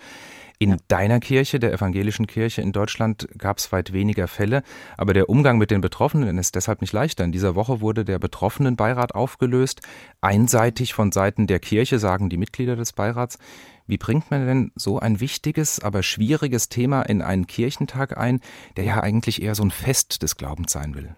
In 0.58 0.70
ja. 0.70 0.76
deiner 0.88 1.20
Kirche, 1.20 1.58
der 1.58 1.72
evangelischen 1.72 2.26
Kirche 2.26 2.62
in 2.62 2.72
Deutschland, 2.72 3.28
gab 3.36 3.58
es 3.58 3.72
weit 3.72 3.92
weniger 3.92 4.26
Fälle, 4.26 4.62
aber 4.96 5.12
der 5.12 5.28
Umgang 5.28 5.58
mit 5.58 5.70
den 5.70 5.82
Betroffenen 5.82 6.38
ist 6.38 6.54
deshalb 6.54 6.80
nicht 6.80 6.92
leichter. 6.92 7.24
In 7.24 7.32
dieser 7.32 7.54
Woche 7.54 7.80
wurde 7.80 8.04
der 8.04 8.18
Betroffenenbeirat 8.18 9.14
aufgelöst, 9.14 9.82
einseitig 10.20 10.94
von 10.94 11.12
Seiten 11.12 11.46
der 11.46 11.58
Kirche, 11.58 11.98
sagen 11.98 12.30
die 12.30 12.38
Mitglieder 12.38 12.74
des 12.74 12.94
Beirats. 12.94 13.38
Wie 13.86 13.98
bringt 13.98 14.30
man 14.30 14.46
denn 14.46 14.72
so 14.74 14.98
ein 14.98 15.20
wichtiges, 15.20 15.78
aber 15.80 16.02
schwieriges 16.02 16.68
Thema 16.68 17.02
in 17.02 17.22
einen 17.22 17.46
Kirchentag 17.46 18.16
ein, 18.16 18.40
der 18.76 18.84
ja 18.84 19.00
eigentlich 19.00 19.42
eher 19.42 19.54
so 19.54 19.62
ein 19.62 19.70
Fest 19.70 20.22
des 20.22 20.36
Glaubens 20.36 20.72
sein 20.72 20.94
will? 20.94 21.14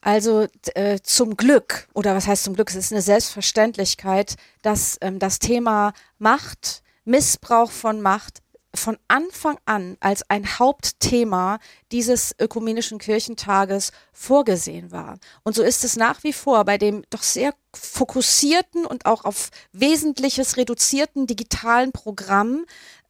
Also 0.00 0.48
äh, 0.74 0.98
zum 1.00 1.36
Glück, 1.36 1.86
oder 1.94 2.16
was 2.16 2.26
heißt 2.26 2.42
zum 2.42 2.54
Glück, 2.54 2.70
es 2.70 2.76
ist 2.76 2.92
eine 2.92 3.02
Selbstverständlichkeit, 3.02 4.34
dass 4.62 4.98
ähm, 5.00 5.20
das 5.20 5.38
Thema 5.38 5.92
Macht, 6.18 6.81
Missbrauch 7.04 7.70
von 7.70 8.00
Macht 8.00 8.42
von 8.74 8.96
Anfang 9.08 9.58
an 9.66 9.96
als 10.00 10.28
ein 10.30 10.58
Hauptthema 10.58 11.58
dieses 11.90 12.34
ökumenischen 12.38 12.98
Kirchentages 12.98 13.92
vorgesehen 14.12 14.90
war. 14.90 15.18
Und 15.42 15.54
so 15.54 15.62
ist 15.62 15.84
es 15.84 15.96
nach 15.96 16.24
wie 16.24 16.32
vor 16.32 16.64
bei 16.64 16.78
dem 16.78 17.04
doch 17.10 17.22
sehr 17.22 17.54
fokussierten 17.74 18.86
und 18.86 19.04
auch 19.06 19.24
auf 19.24 19.50
Wesentliches 19.72 20.56
reduzierten 20.56 21.26
digitalen 21.26 21.92
Programm 21.92 22.64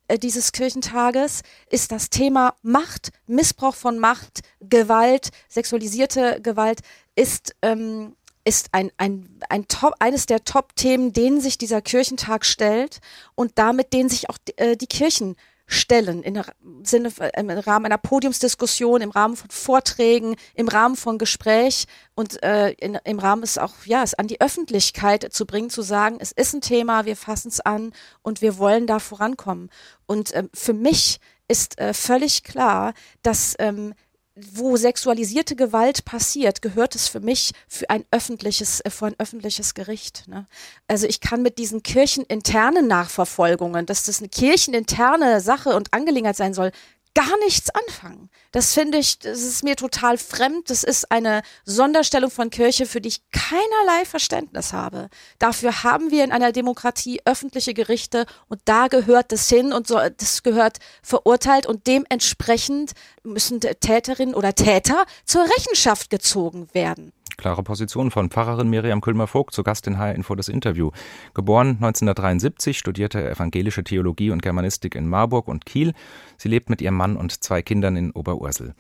äh, 0.08 0.18
dieses 0.18 0.52
Kirchentages 0.52 1.42
ist 1.70 1.92
das 1.92 2.10
Thema 2.10 2.54
Macht, 2.62 3.12
Missbrauch 3.26 3.74
von 3.74 3.98
Macht, 3.98 4.40
Gewalt, 4.60 5.30
sexualisierte 5.48 6.40
Gewalt 6.42 6.80
ist 7.14 7.54
ähm, 7.62 8.16
ist 8.44 8.68
ein, 8.72 8.90
ein, 8.96 9.40
ein 9.48 9.68
Top, 9.68 9.94
eines 10.00 10.26
der 10.26 10.44
Top-Themen, 10.44 11.12
denen 11.12 11.40
sich 11.40 11.58
dieser 11.58 11.80
Kirchentag 11.80 12.44
stellt 12.44 13.00
und 13.34 13.52
damit 13.56 13.92
denen 13.92 14.08
sich 14.08 14.28
auch 14.28 14.38
die, 14.38 14.58
äh, 14.58 14.76
die 14.76 14.86
Kirchen 14.86 15.36
stellen, 15.66 16.22
im 16.22 16.42
Sinne, 16.84 17.10
im 17.36 17.50
Rahmen 17.50 17.86
einer 17.86 17.98
Podiumsdiskussion, 17.98 19.00
im 19.00 19.10
Rahmen 19.10 19.36
von 19.36 19.50
Vorträgen, 19.50 20.36
im 20.54 20.68
Rahmen 20.68 20.96
von 20.96 21.18
Gespräch 21.18 21.86
und 22.14 22.42
äh, 22.42 22.72
in, 22.72 22.98
im 23.04 23.18
Rahmen 23.18 23.42
es 23.42 23.58
auch, 23.58 23.74
ja, 23.84 24.02
es 24.02 24.14
an 24.14 24.26
die 24.26 24.40
Öffentlichkeit 24.40 25.32
zu 25.32 25.46
bringen, 25.46 25.70
zu 25.70 25.82
sagen, 25.82 26.18
es 26.20 26.32
ist 26.32 26.54
ein 26.54 26.60
Thema, 26.60 27.06
wir 27.06 27.16
fassen 27.16 27.48
es 27.48 27.60
an 27.60 27.92
und 28.22 28.42
wir 28.42 28.58
wollen 28.58 28.86
da 28.86 28.98
vorankommen. 28.98 29.70
Und 30.06 30.34
ähm, 30.34 30.50
für 30.52 30.74
mich 30.74 31.20
ist 31.48 31.78
äh, 31.78 31.94
völlig 31.94 32.44
klar, 32.44 32.92
dass 33.22 33.54
ähm, 33.58 33.94
wo 34.34 34.76
sexualisierte 34.76 35.56
Gewalt 35.56 36.04
passiert, 36.04 36.62
gehört 36.62 36.94
es 36.94 37.08
für 37.08 37.20
mich 37.20 37.52
für 37.68 37.90
ein 37.90 38.04
öffentliches, 38.10 38.80
äh, 38.80 38.90
vor 38.90 39.08
ein 39.08 39.14
öffentliches 39.18 39.74
Gericht. 39.74 40.26
Ne? 40.26 40.46
Also 40.88 41.06
ich 41.06 41.20
kann 41.20 41.42
mit 41.42 41.58
diesen 41.58 41.82
kircheninternen 41.82 42.86
Nachverfolgungen, 42.86 43.84
dass 43.84 44.04
das 44.04 44.20
eine 44.20 44.28
kircheninterne 44.28 45.40
Sache 45.40 45.76
und 45.76 45.92
Angelegenheit 45.92 46.36
sein 46.36 46.54
soll, 46.54 46.72
gar 47.14 47.38
nichts 47.38 47.70
anfangen. 47.70 48.30
Das 48.52 48.74
finde 48.74 48.98
ich, 48.98 49.18
das 49.18 49.42
ist 49.42 49.64
mir 49.64 49.76
total 49.76 50.18
fremd. 50.18 50.70
Das 50.70 50.82
ist 50.82 51.10
eine 51.10 51.42
Sonderstellung 51.64 52.30
von 52.30 52.50
Kirche, 52.50 52.86
für 52.86 53.00
die 53.00 53.10
ich 53.10 53.22
keinerlei 53.30 54.04
Verständnis 54.04 54.72
habe. 54.72 55.08
Dafür 55.38 55.82
haben 55.82 56.10
wir 56.10 56.24
in 56.24 56.32
einer 56.32 56.52
Demokratie 56.52 57.20
öffentliche 57.24 57.74
Gerichte 57.74 58.26
und 58.48 58.60
da 58.64 58.88
gehört 58.88 59.32
das 59.32 59.48
hin 59.48 59.72
und 59.72 59.86
so, 59.86 59.98
das 60.16 60.42
gehört 60.42 60.78
verurteilt 61.02 61.66
und 61.66 61.86
dementsprechend 61.86 62.92
müssen 63.22 63.60
Täterinnen 63.60 64.34
oder 64.34 64.54
Täter 64.54 65.04
zur 65.24 65.42
Rechenschaft 65.42 66.10
gezogen 66.10 66.68
werden. 66.72 67.12
Klare 67.42 67.64
Position 67.64 68.12
von 68.12 68.30
Pfarrerin 68.30 68.70
Miriam 68.70 69.00
Külmer-Vogt, 69.00 69.52
zu 69.52 69.64
Gast 69.64 69.88
in 69.88 69.98
HR 69.98 70.14
Info 70.14 70.36
das 70.36 70.48
Interview. 70.48 70.92
Geboren 71.34 71.70
1973, 71.70 72.78
studierte 72.78 73.28
evangelische 73.28 73.82
Theologie 73.82 74.30
und 74.30 74.42
Germanistik 74.42 74.94
in 74.94 75.08
Marburg 75.08 75.48
und 75.48 75.66
Kiel. 75.66 75.92
Sie 76.36 76.48
lebt 76.48 76.70
mit 76.70 76.80
ihrem 76.80 76.94
Mann 76.94 77.16
und 77.16 77.42
zwei 77.42 77.60
Kindern 77.60 77.96
in 77.96 78.12
Oberursel. 78.12 78.76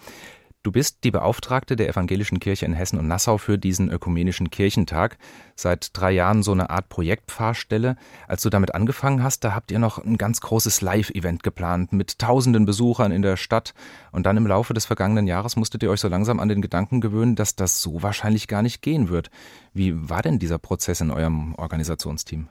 Du 0.62 0.70
bist 0.70 0.98
die 1.02 1.10
Beauftragte 1.10 1.74
der 1.74 1.88
Evangelischen 1.88 2.38
Kirche 2.38 2.66
in 2.66 2.72
Hessen 2.72 2.96
und 2.96 3.08
Nassau 3.08 3.36
für 3.36 3.58
diesen 3.58 3.90
ökumenischen 3.90 4.48
Kirchentag. 4.48 5.18
Seit 5.56 5.90
drei 5.92 6.12
Jahren 6.12 6.44
so 6.44 6.52
eine 6.52 6.70
Art 6.70 6.88
Projektpfarrstelle. 6.88 7.96
Als 8.28 8.42
du 8.42 8.48
damit 8.48 8.72
angefangen 8.72 9.24
hast, 9.24 9.42
da 9.42 9.56
habt 9.56 9.72
ihr 9.72 9.80
noch 9.80 9.98
ein 9.98 10.18
ganz 10.18 10.40
großes 10.40 10.80
Live-Event 10.80 11.42
geplant 11.42 11.92
mit 11.92 12.20
tausenden 12.20 12.64
Besuchern 12.64 13.10
in 13.10 13.22
der 13.22 13.36
Stadt. 13.36 13.74
Und 14.12 14.24
dann 14.24 14.36
im 14.36 14.46
Laufe 14.46 14.72
des 14.72 14.86
vergangenen 14.86 15.26
Jahres 15.26 15.56
musstet 15.56 15.82
ihr 15.82 15.90
euch 15.90 16.00
so 16.00 16.06
langsam 16.06 16.38
an 16.38 16.48
den 16.48 16.62
Gedanken 16.62 17.00
gewöhnen, 17.00 17.34
dass 17.34 17.56
das 17.56 17.82
so 17.82 18.04
wahrscheinlich 18.04 18.46
gar 18.46 18.62
nicht 18.62 18.82
gehen 18.82 19.08
wird. 19.08 19.30
Wie 19.74 20.08
war 20.08 20.22
denn 20.22 20.38
dieser 20.38 20.58
Prozess 20.58 21.00
in 21.00 21.10
eurem 21.10 21.56
Organisationsteam? 21.56 22.48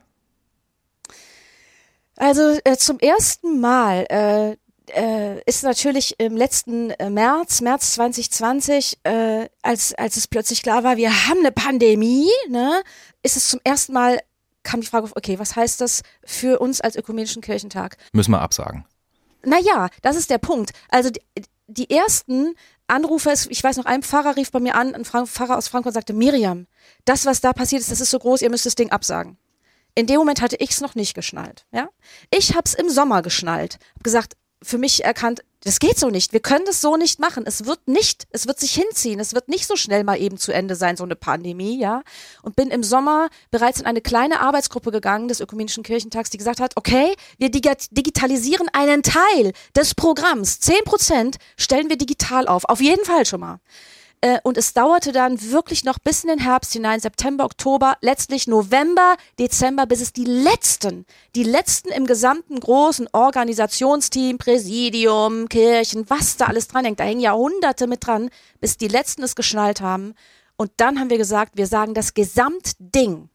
Also 2.17 2.59
äh, 2.65 2.75
zum 2.75 2.99
ersten 2.99 3.61
Mal 3.61 4.05
äh, 4.09 4.57
äh, 4.95 5.41
ist 5.45 5.63
natürlich 5.63 6.19
im 6.19 6.35
letzten 6.35 6.91
äh, 6.91 7.09
März, 7.09 7.61
März 7.61 7.93
2020, 7.93 8.99
äh, 9.03 9.49
als, 9.61 9.93
als 9.95 10.17
es 10.17 10.27
plötzlich 10.27 10.63
klar 10.63 10.83
war, 10.83 10.97
wir 10.97 11.27
haben 11.27 11.39
eine 11.39 11.51
Pandemie, 11.51 12.29
ne, 12.49 12.81
ist 13.23 13.37
es 13.37 13.49
zum 13.49 13.59
ersten 13.63 13.93
Mal, 13.93 14.19
kam 14.63 14.81
die 14.81 14.87
Frage 14.87 15.05
auf, 15.05 15.15
okay, 15.15 15.39
was 15.39 15.55
heißt 15.55 15.81
das 15.81 16.01
für 16.23 16.59
uns 16.59 16.81
als 16.81 16.95
ökumenischen 16.95 17.41
Kirchentag? 17.41 17.97
Müssen 18.13 18.31
wir 18.31 18.41
absagen. 18.41 18.85
Naja, 19.43 19.89
das 20.01 20.15
ist 20.15 20.29
der 20.29 20.37
Punkt. 20.37 20.71
Also 20.89 21.09
die, 21.09 21.21
die 21.67 21.89
ersten 21.89 22.53
Anrufe, 22.87 23.33
ich 23.49 23.63
weiß 23.63 23.77
noch, 23.77 23.85
ein 23.85 24.03
Pfarrer 24.03 24.35
rief 24.35 24.51
bei 24.51 24.59
mir 24.59 24.75
an, 24.75 24.93
ein 24.93 25.05
Pfarrer 25.05 25.57
aus 25.57 25.67
Frankfurt 25.67 25.93
sagte, 25.93 26.13
Miriam, 26.13 26.67
das, 27.05 27.25
was 27.25 27.41
da 27.41 27.53
passiert 27.53 27.81
ist, 27.81 27.91
das 27.91 28.01
ist 28.01 28.11
so 28.11 28.19
groß, 28.19 28.41
ihr 28.41 28.49
müsst 28.49 28.65
das 28.65 28.75
Ding 28.75 28.91
absagen. 28.91 29.37
In 29.95 30.07
dem 30.07 30.17
Moment 30.17 30.41
hatte 30.41 30.55
ich 30.57 30.71
es 30.71 30.81
noch 30.81 30.95
nicht 30.95 31.13
geschnallt. 31.13 31.65
Ja? 31.71 31.89
Ich 32.29 32.51
habe 32.51 32.63
es 32.65 32.73
im 32.73 32.89
Sommer 32.89 33.21
geschnallt. 33.21 33.77
Hab 33.95 34.03
gesagt, 34.03 34.35
für 34.63 34.77
mich 34.77 35.03
erkannt, 35.03 35.41
das 35.63 35.79
geht 35.79 35.99
so 35.99 36.09
nicht. 36.09 36.33
Wir 36.33 36.39
können 36.39 36.65
das 36.65 36.81
so 36.81 36.97
nicht 36.97 37.19
machen. 37.19 37.43
Es 37.45 37.65
wird 37.65 37.87
nicht, 37.87 38.25
es 38.31 38.47
wird 38.47 38.59
sich 38.59 38.73
hinziehen. 38.73 39.19
Es 39.19 39.33
wird 39.33 39.47
nicht 39.47 39.67
so 39.67 39.75
schnell 39.75 40.03
mal 40.03 40.19
eben 40.19 40.37
zu 40.37 40.51
Ende 40.51 40.75
sein, 40.75 40.97
so 40.97 41.03
eine 41.03 41.15
Pandemie, 41.15 41.79
ja. 41.79 42.01
Und 42.41 42.55
bin 42.55 42.69
im 42.69 42.83
Sommer 42.83 43.29
bereits 43.51 43.79
in 43.79 43.85
eine 43.85 44.01
kleine 44.01 44.39
Arbeitsgruppe 44.39 44.91
gegangen 44.91 45.27
des 45.27 45.39
Ökumenischen 45.39 45.83
Kirchentags, 45.83 46.31
die 46.31 46.37
gesagt 46.37 46.59
hat, 46.59 46.77
okay, 46.77 47.13
wir 47.37 47.51
digitalisieren 47.51 48.69
einen 48.73 49.03
Teil 49.03 49.53
des 49.75 49.93
Programms. 49.93 50.59
Zehn 50.59 50.83
Prozent 50.83 51.37
stellen 51.57 51.89
wir 51.89 51.97
digital 51.97 52.47
auf. 52.47 52.65
Auf 52.65 52.81
jeden 52.81 53.05
Fall 53.05 53.25
schon 53.25 53.41
mal. 53.41 53.59
Äh, 54.21 54.39
und 54.43 54.57
es 54.57 54.73
dauerte 54.73 55.11
dann 55.11 55.41
wirklich 55.51 55.83
noch 55.83 55.97
bis 55.97 56.23
in 56.23 56.29
den 56.29 56.39
Herbst 56.39 56.73
hinein, 56.73 56.99
September, 56.99 57.43
Oktober, 57.43 57.97
letztlich 58.01 58.47
November, 58.47 59.15
Dezember, 59.39 59.87
bis 59.87 60.01
es 60.01 60.13
die 60.13 60.25
letzten, 60.25 61.05
die 61.35 61.43
letzten 61.43 61.89
im 61.89 62.05
gesamten 62.05 62.59
großen 62.59 63.09
Organisationsteam, 63.11 64.37
Präsidium, 64.37 65.49
Kirchen, 65.49 66.07
was 66.09 66.37
da 66.37 66.45
alles 66.45 66.67
dran 66.67 66.85
hängt, 66.85 66.99
da 66.99 67.03
hängen 67.03 67.19
Jahrhunderte 67.19 67.87
mit 67.87 68.05
dran, 68.05 68.29
bis 68.59 68.77
die 68.77 68.87
letzten 68.87 69.23
es 69.23 69.35
geschnallt 69.35 69.81
haben. 69.81 70.13
Und 70.55 70.71
dann 70.77 70.99
haben 70.99 71.09
wir 71.09 71.17
gesagt, 71.17 71.53
wir 71.57 71.65
sagen 71.65 71.95
das 71.95 72.13
Gesamtding 72.13 73.29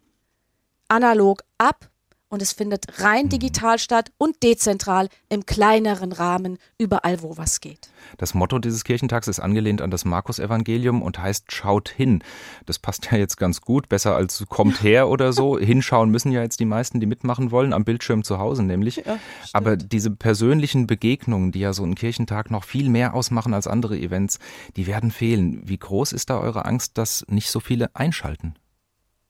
analog 0.89 1.43
ab 1.59 1.91
und 2.37 2.43
es 2.43 2.53
findet 2.53 3.03
rein 3.03 3.25
mhm. 3.25 3.31
digital 3.31 3.79
statt 3.79 4.13
und 4.19 4.43
dezentral 4.43 5.09
im 5.31 5.47
kleineren 5.47 6.13
Rahmen, 6.13 6.59
überall 6.77 7.23
wo 7.23 7.39
was 7.39 7.63
geht. 7.63 7.89
Das 8.19 8.35
Motto 8.35 8.59
dieses 8.59 8.85
Kirchentags 8.85 9.27
ist 9.27 9.41
angelehnt 9.41 9.81
an 9.81 9.91
das 9.91 10.05
Markus-Evangelium 10.05 11.01
und 11.01 11.19
heißt 11.19 11.51
Schaut 11.51 11.89
hin. 11.89 12.23
Das 12.67 12.79
passt 12.79 13.11
ja 13.11 13.17
jetzt 13.17 13.39
ganz 13.39 13.63
gut, 13.63 13.89
besser 13.89 14.15
als 14.15 14.45
kommt 14.51 14.83
her 14.83 15.09
oder 15.09 15.33
so. 15.33 15.59
Hinschauen 15.59 16.11
müssen 16.11 16.31
ja 16.31 16.43
jetzt 16.43 16.61
die 16.61 16.67
meisten, 16.67 17.01
die 17.01 17.07
mitmachen 17.07 17.53
wollen, 17.53 17.73
am 17.73 17.85
Bildschirm 17.85 18.23
zu 18.23 18.39
Hause 18.39 18.63
nämlich. 18.63 18.97
Ja, 18.97 19.19
Aber 19.55 19.79
diese 19.79 20.11
persönlichen 20.11 20.87
Begegnungen, 20.87 21.53
die 21.53 21.61
ja 21.61 21.73
so 21.73 21.85
einen 21.85 21.95
Kirchentag 21.95 22.51
noch 22.51 22.65
viel 22.65 22.91
mehr 22.91 23.15
ausmachen 23.15 23.55
als 23.55 23.67
andere 23.67 23.97
Events, 23.97 24.41
die 24.77 24.87
werden 24.87 25.11
fehlen. 25.11 25.63
Wie 25.65 25.79
groß 25.79 26.13
ist 26.13 26.29
da 26.29 26.39
eure 26.39 26.67
Angst, 26.67 26.99
dass 26.99 27.25
nicht 27.29 27.51
so 27.51 27.61
viele 27.61 27.97
einschalten? 27.97 28.57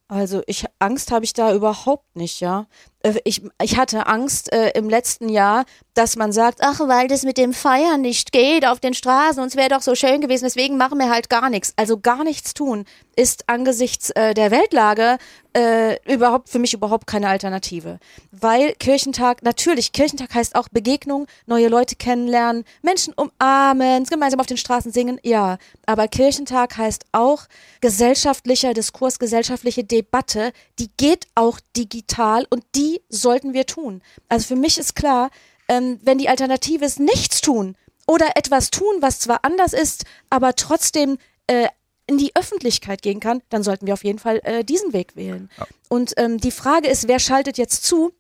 Also 0.09 0.43
ich 0.47 0.65
Angst 0.79 1.11
habe 1.11 1.25
ich 1.25 1.33
da 1.33 1.53
überhaupt 1.53 2.15
nicht, 2.15 2.41
ja. 2.41 2.67
Äh, 3.07 3.21
ich, 3.25 3.43
ich 3.63 3.77
hatte 3.77 4.07
Angst 4.07 4.53
äh, 4.53 4.71
im 4.71 4.89
letzten 4.89 5.29
Jahr, 5.29 5.65
dass 5.95 6.17
man 6.17 6.33
sagt, 6.33 6.59
ach, 6.61 6.81
weil 6.81 7.09
das 7.09 7.23
mit 7.23 7.39
dem 7.39 7.53
Feiern 7.53 8.01
nicht 8.01 8.33
geht 8.33 8.67
auf 8.67 8.81
den 8.81 8.95
Straßen 8.95 9.43
und 9.43 9.49
es 9.49 9.57
wäre 9.57 9.71
doch 9.71 9.83
so 9.83 9.95
schön 9.95 10.21
gewesen, 10.21 10.45
deswegen 10.45 10.77
machen 10.77 10.99
wir 10.99 11.11
halt 11.11 11.31
gar 11.31 11.49
nichts. 11.49 11.73
Also 11.77 11.99
gar 11.99 12.25
nichts 12.25 12.55
tun 12.55 12.85
ist 13.17 13.49
angesichts 13.49 14.11
äh, 14.11 14.35
der 14.35 14.51
Weltlage 14.51 15.17
äh, 15.57 15.97
überhaupt 16.13 16.51
für 16.51 16.59
mich 16.59 16.75
überhaupt 16.75 17.07
keine 17.07 17.29
Alternative. 17.29 17.99
Weil 18.31 18.75
Kirchentag, 18.75 19.43
natürlich, 19.43 19.93
Kirchentag 19.93 20.35
heißt 20.35 20.55
auch 20.55 20.69
Begegnung, 20.69 21.27
neue 21.47 21.69
Leute 21.69 21.97
kennenlernen, 21.97 22.65
Menschen 22.83 23.15
umarmen, 23.15 24.05
gemeinsam 24.05 24.41
auf 24.41 24.47
den 24.47 24.59
Straßen 24.59 24.93
singen, 24.93 25.19
ja. 25.23 25.57
Aber 25.87 26.09
Kirchentag 26.09 26.77
heißt 26.77 27.07
auch 27.13 27.45
gesellschaftlicher 27.81 28.75
Diskurs, 28.75 29.19
gesellschaftliche 29.19 29.83
Debatte, 29.83 30.53
die 30.79 30.91
geht 30.99 31.27
auch 31.35 31.59
digital 31.75 32.47
und 32.51 32.65
die 32.75 32.96
sollten 33.09 33.55
wir 33.55 33.67
tun. 33.67 34.03
Also 34.29 34.49
für 34.49 34.57
mich 34.57 34.79
ist 34.79 34.95
klar, 34.95 35.31
ähm, 35.69 35.99
wenn 36.03 36.19
die 36.19 36.29
Alternative 36.29 36.85
ist, 36.85 37.01
nichts 37.01 37.41
tun 37.41 37.77
oder 38.07 38.37
etwas 38.37 38.71
tun, 38.71 38.97
was 39.01 39.21
zwar 39.21 39.45
anders 39.45 39.73
ist, 39.73 40.05
aber 40.31 40.55
trotzdem 40.55 41.19
äh, 41.47 41.69
in 42.07 42.19
die 42.19 42.35
Öffentlichkeit 42.37 43.03
gehen 43.03 43.21
kann, 43.21 43.43
dann 43.49 43.63
sollten 43.63 43.87
wir 43.87 43.95
auf 43.95 44.05
jeden 44.05 44.19
Fall 44.19 44.41
äh, 44.45 44.65
diesen 44.65 44.93
Weg 44.93 45.17
wählen. 45.17 45.51
Ja. 45.59 45.67
Und 45.89 46.15
ähm, 46.17 46.39
die 46.39 46.53
Frage 46.53 46.89
ist, 46.89 47.09
wer 47.09 47.19
schaltet 47.19 47.59
jetzt 47.59 47.85
zu? 47.85 48.13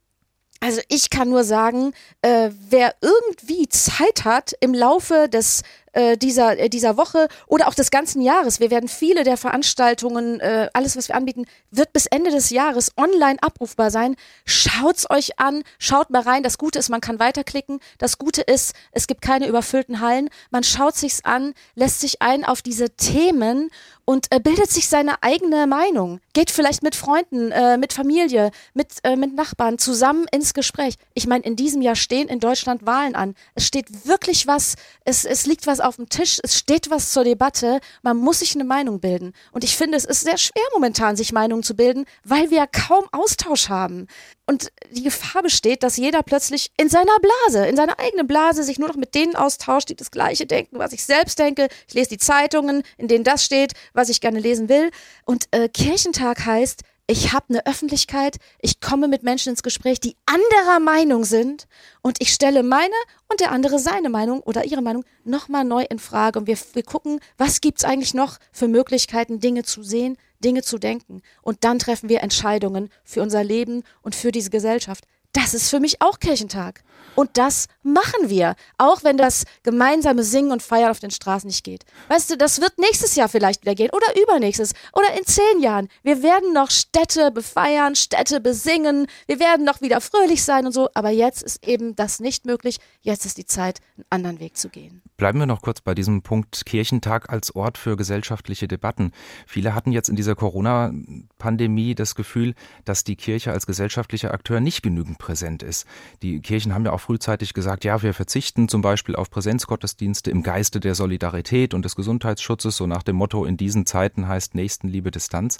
Also 0.61 0.81
ich 0.89 1.11
kann 1.11 1.29
nur 1.29 1.45
sagen, 1.45 1.93
äh, 2.23 2.51
wer 2.69 2.95
irgendwie 3.01 3.69
Zeit 3.69 4.25
hat 4.25 4.55
im 4.61 4.75
Laufe 4.75 5.29
des 5.29 5.63
äh, 5.97 6.19
dieser, 6.19 6.59
äh, 6.59 6.69
dieser 6.69 6.99
Woche 6.99 7.29
oder 7.47 7.69
auch 7.69 7.75
des 7.75 7.91
ganzen 7.91 8.21
Jahres. 8.21 8.61
Wir 8.61 8.71
werden 8.71 8.89
viele 8.89 9.25
der 9.25 9.39
Veranstaltungen, 9.39 10.41
äh, 10.41 10.69
alles, 10.75 10.95
was 10.97 11.09
wir 11.09 11.15
anbieten, 11.15 11.47
wird 11.71 11.95
bis 11.95 12.05
Ende 12.05 12.31
des 12.31 12.51
Jahres 12.51 12.93
online 12.99 13.39
abrufbar 13.41 13.91
sein. 13.91 14.15
Schaut's 14.45 15.09
euch 15.09 15.39
an, 15.39 15.63
schaut 15.79 16.11
mal 16.11 16.21
rein. 16.21 16.43
Das 16.43 16.59
Gute 16.59 16.79
ist, 16.79 16.91
man 16.91 17.01
kann 17.01 17.19
weiterklicken. 17.19 17.81
Das 17.97 18.19
Gute 18.19 18.43
ist, 18.43 18.75
es 18.93 19.07
gibt 19.07 19.23
keine 19.23 19.47
überfüllten 19.47 20.01
Hallen. 20.03 20.29
Man 20.51 20.65
schaut 20.65 20.97
sich's 20.97 21.25
an, 21.25 21.55
lässt 21.75 22.01
sich 22.01 22.21
ein 22.21 22.45
auf 22.45 22.61
diese 22.61 22.91
Themen 22.91 23.71
und 24.07 24.29
äh, 24.31 24.41
bildet 24.41 24.71
sich 24.71 24.89
seine 24.89 25.23
eigene 25.23 25.67
Meinung. 25.67 26.21
Geht 26.33 26.51
vielleicht 26.51 26.83
mit 26.83 26.95
Freunden, 26.95 27.51
äh, 27.51 27.77
mit 27.77 27.93
Familie, 27.93 28.53
mit, 28.73 28.89
äh, 29.03 29.17
mit 29.17 29.35
Nachbarn 29.35 29.79
zusammen 29.79 30.27
ins 30.33 30.55
Gespräch. 30.55 30.95
Ich 31.13 31.27
meine, 31.27 31.45
in 31.45 31.57
diesem 31.57 31.83
Jahr 31.83 31.97
stehen 31.97 32.29
in 32.29 32.41
Deutschland 32.41 32.87
Wahlen 32.87 33.17
an. 33.17 33.35
Es 33.55 33.67
steht 33.67 34.07
wirklich 34.07 34.47
was, 34.47 34.77
es, 35.05 35.25
es 35.25 35.47
liegt 35.47 35.67
was 35.67 35.81
auf 35.81 35.97
dem 35.97 36.09
Tisch, 36.09 36.39
es 36.43 36.57
steht 36.57 36.89
was 36.89 37.11
zur 37.11 37.25
Debatte, 37.25 37.81
man 38.03 38.17
muss 38.17 38.39
sich 38.39 38.55
eine 38.55 38.65
Meinung 38.65 39.01
bilden. 39.01 39.33
Und 39.51 39.65
ich 39.65 39.77
finde, 39.77 39.97
es 39.97 40.05
ist 40.05 40.21
sehr 40.21 40.39
schwer 40.39 40.65
momentan, 40.73 41.17
sich 41.17 41.33
Meinungen 41.33 41.65
zu 41.65 41.75
bilden, 41.75 42.07
weil 42.23 42.51
wir 42.51 42.67
kaum 42.69 43.07
Austausch 43.11 43.69
haben. 43.69 44.07
Und 44.49 44.71
die 44.93 45.03
Gefahr 45.03 45.43
besteht, 45.43 45.83
dass 45.83 45.97
jeder 45.97 46.23
plötzlich 46.23 46.71
in 46.77 46.89
seiner 46.89 47.19
Blase, 47.19 47.67
in 47.67 47.75
seiner 47.75 47.99
eigenen 47.99 48.29
Blase 48.29 48.63
sich 48.63 48.79
nur 48.79 48.89
noch 48.89 48.97
mit 48.97 49.17
denen 49.17 49.35
austauscht, 49.35 49.89
die 49.89 49.97
das 49.97 50.13
Gleiche 50.13 50.47
denken, 50.47 50.79
was 50.79 50.93
ich 50.93 51.05
selbst 51.05 51.41
denke. 51.41 51.67
Ich 51.89 51.95
lese 51.95 52.11
die 52.11 52.19
Zeitungen, 52.19 52.85
in 52.97 53.09
denen 53.09 53.25
das 53.25 53.45
steht, 53.45 53.73
was 53.93 54.09
ich 54.09 54.21
gerne 54.21 54.39
lesen 54.39 54.69
will. 54.69 54.91
Und 55.25 55.49
äh, 55.51 55.69
Kirchentag 55.69 56.47
heißt, 56.47 56.83
ich 57.07 57.33
habe 57.33 57.47
eine 57.51 57.67
Öffentlichkeit, 57.67 58.39
ich 58.61 58.81
komme 58.81 59.07
mit 59.07 59.23
Menschen 59.23 59.51
ins 59.51 59.63
Gespräch, 59.63 60.01
die 60.01 60.17
anderer 60.27 60.81
Meinung 60.81 61.25
sind 61.25 61.69
und 62.03 62.21
ich 62.21 62.33
stelle 62.33 62.65
meine 62.65 62.95
und 63.29 63.41
der 63.41 63.53
andere 63.53 63.79
seine 63.79 64.09
Meinung 64.09 64.41
oder 64.41 64.65
ihre 64.65 64.83
Meinung 64.83 65.05
nochmal 65.25 65.65
neu 65.65 65.85
in 65.89 66.01
Frage 66.01 66.39
und 66.39 66.47
wir, 66.47 66.59
wir 66.73 66.83
gucken, 66.83 67.21
was 67.39 67.61
gibt's 67.61 67.85
eigentlich 67.85 68.15
noch 68.15 68.39
für 68.51 68.67
Möglichkeiten, 68.67 69.39
Dinge 69.39 69.63
zu 69.63 69.85
sehen, 69.85 70.17
Dinge 70.43 70.63
zu 70.63 70.79
denken 70.79 71.23
und 71.43 71.63
dann 71.63 71.79
treffen 71.79 72.09
wir 72.09 72.23
Entscheidungen 72.23 72.91
für 73.05 73.23
unser 73.23 73.45
Leben 73.45 73.85
und 74.03 74.17
für 74.17 74.33
diese 74.33 74.51
Gesellschaft. 74.51 75.05
Das 75.33 75.55
ist 75.55 75.69
für 75.69 75.81
mich 75.81 76.01
auch 76.01 76.19
Kirchentag. 76.19 76.83
Und 77.17 77.39
das 77.39 77.67
machen 77.83 78.29
wir, 78.29 78.55
auch 78.77 79.03
wenn 79.03 79.17
das 79.17 79.45
gemeinsame 79.63 80.23
Singen 80.23 80.53
und 80.53 80.63
Feiern 80.63 80.91
auf 80.91 81.01
den 81.01 81.11
Straßen 81.11 81.49
nicht 81.49 81.65
geht. 81.65 81.85
Weißt 82.09 82.31
du, 82.31 82.37
das 82.37 82.61
wird 82.61 82.79
nächstes 82.79 83.17
Jahr 83.17 83.29
vielleicht 83.29 83.63
wieder 83.63 83.75
gehen 83.75 83.91
oder 83.91 84.07
übernächstes 84.23 84.75
oder 84.93 85.19
in 85.19 85.25
zehn 85.25 85.61
Jahren. 85.61 85.89
Wir 86.03 86.23
werden 86.23 86.53
noch 86.53 86.71
Städte 86.71 87.31
befeiern, 87.31 87.97
Städte 87.97 88.41
besingen, 88.41 89.07
wir 89.27 89.41
werden 89.41 89.65
noch 89.65 89.81
wieder 89.81 90.03
fröhlich 90.03 90.45
sein 90.45 90.67
und 90.67 90.73
so. 90.73 90.91
Aber 90.93 91.09
jetzt 91.09 91.43
ist 91.43 91.67
eben 91.67 91.97
das 91.97 92.21
nicht 92.21 92.45
möglich. 92.45 92.79
Jetzt 93.01 93.25
ist 93.25 93.39
die 93.39 93.47
Zeit, 93.47 93.81
einen 93.97 94.05
anderen 94.11 94.41
Weg 94.41 94.59
zu 94.59 94.69
gehen. 94.69 95.03
Bleiben 95.17 95.39
wir 95.39 95.47
noch 95.47 95.63
kurz 95.63 95.81
bei 95.81 95.95
diesem 95.95 96.21
Punkt 96.21 96.67
Kirchentag 96.67 97.31
als 97.31 97.57
Ort 97.57 97.79
für 97.79 97.97
gesellschaftliche 97.97 98.69
Debatten. 98.69 99.13
Viele 99.47 99.75
hatten 99.75 99.91
jetzt 99.91 100.11
in 100.11 100.17
dieser 100.17 100.35
Corona-Pandemie 100.35 101.95
das 101.95 102.15
Gefühl, 102.15 102.55
dass 102.85 103.05
die 103.05 103.17
Kirche 103.17 103.53
als 103.53 103.67
gesellschaftlicher 103.67 104.35
Akteur 104.35 104.61
nicht 104.61 104.83
genügend 104.83 105.19
präsent 105.27 105.65
ist. 105.65 105.87
Die 106.23 106.39
Kirchen 106.41 106.73
haben 106.73 106.85
ja 106.85 106.93
auch 106.93 107.01
frühzeitig 107.01 107.53
gesagt, 107.53 107.85
ja, 107.85 108.01
wir 108.01 108.15
verzichten 108.15 108.69
zum 108.69 108.81
Beispiel 108.81 109.17
auf 109.17 109.29
Präsenzgottesdienste 109.29 110.31
im 110.31 110.45
Geiste 110.45 110.79
der 110.79 110.95
Solidarität 110.95 111.75
und 111.75 111.85
des 111.85 111.97
Gesundheitsschutzes, 111.97 112.77
so 112.77 112.87
nach 112.87 113.03
dem 113.03 113.17
Motto, 113.17 113.45
in 113.45 113.57
diesen 113.57 113.87
Zeiten 113.87 114.29
heißt 114.29 114.55
Nächstenliebe 114.55 115.11
Distanz. 115.11 115.59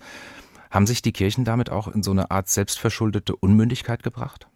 Haben 0.71 0.87
sich 0.87 1.03
die 1.03 1.13
Kirchen 1.13 1.45
damit 1.45 1.69
auch 1.69 1.89
in 1.89 2.05
so 2.05 2.13
eine 2.13 2.31
Art 2.31 2.49
selbstverschuldete 2.49 3.35
Unmündigkeit 3.35 4.05
gebracht? 4.05 4.47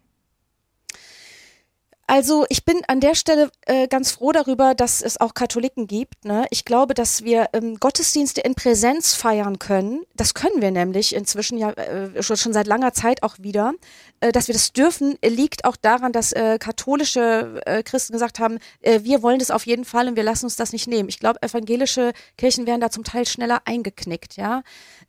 Also 2.11 2.45
ich 2.49 2.65
bin 2.65 2.81
an 2.89 2.99
der 2.99 3.15
Stelle 3.15 3.49
äh, 3.67 3.87
ganz 3.87 4.11
froh 4.11 4.33
darüber, 4.33 4.75
dass 4.75 5.01
es 5.01 5.21
auch 5.21 5.33
Katholiken 5.33 5.87
gibt. 5.87 6.25
Ne? 6.25 6.45
Ich 6.49 6.65
glaube, 6.65 6.93
dass 6.93 7.23
wir 7.23 7.47
ähm, 7.53 7.79
Gottesdienste 7.79 8.41
in 8.41 8.53
Präsenz 8.53 9.13
feiern 9.13 9.59
können. 9.59 10.01
Das 10.13 10.33
können 10.33 10.61
wir 10.61 10.71
nämlich 10.71 11.15
inzwischen 11.15 11.57
ja 11.57 11.71
äh, 11.71 12.21
schon, 12.21 12.35
schon 12.35 12.51
seit 12.51 12.67
langer 12.67 12.91
Zeit 12.91 13.23
auch 13.23 13.35
wieder. 13.39 13.71
Äh, 14.19 14.33
dass 14.33 14.49
wir 14.49 14.53
das 14.53 14.73
dürfen, 14.73 15.17
liegt 15.23 15.63
auch 15.63 15.77
daran, 15.77 16.11
dass 16.11 16.33
äh, 16.33 16.57
katholische 16.59 17.61
äh, 17.65 17.81
Christen 17.81 18.11
gesagt 18.11 18.39
haben, 18.39 18.59
äh, 18.81 18.99
wir 19.03 19.23
wollen 19.23 19.39
das 19.39 19.49
auf 19.49 19.65
jeden 19.65 19.85
Fall 19.85 20.09
und 20.09 20.17
wir 20.17 20.23
lassen 20.23 20.47
uns 20.47 20.57
das 20.57 20.73
nicht 20.73 20.87
nehmen. 20.87 21.07
Ich 21.07 21.19
glaube, 21.19 21.41
evangelische 21.41 22.11
Kirchen 22.37 22.67
werden 22.67 22.81
da 22.81 22.89
zum 22.89 23.05
Teil 23.05 23.25
schneller 23.25 23.61
eingeknickt. 23.63 24.35
Ja. 24.35 24.63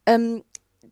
Ähm, 0.07 0.45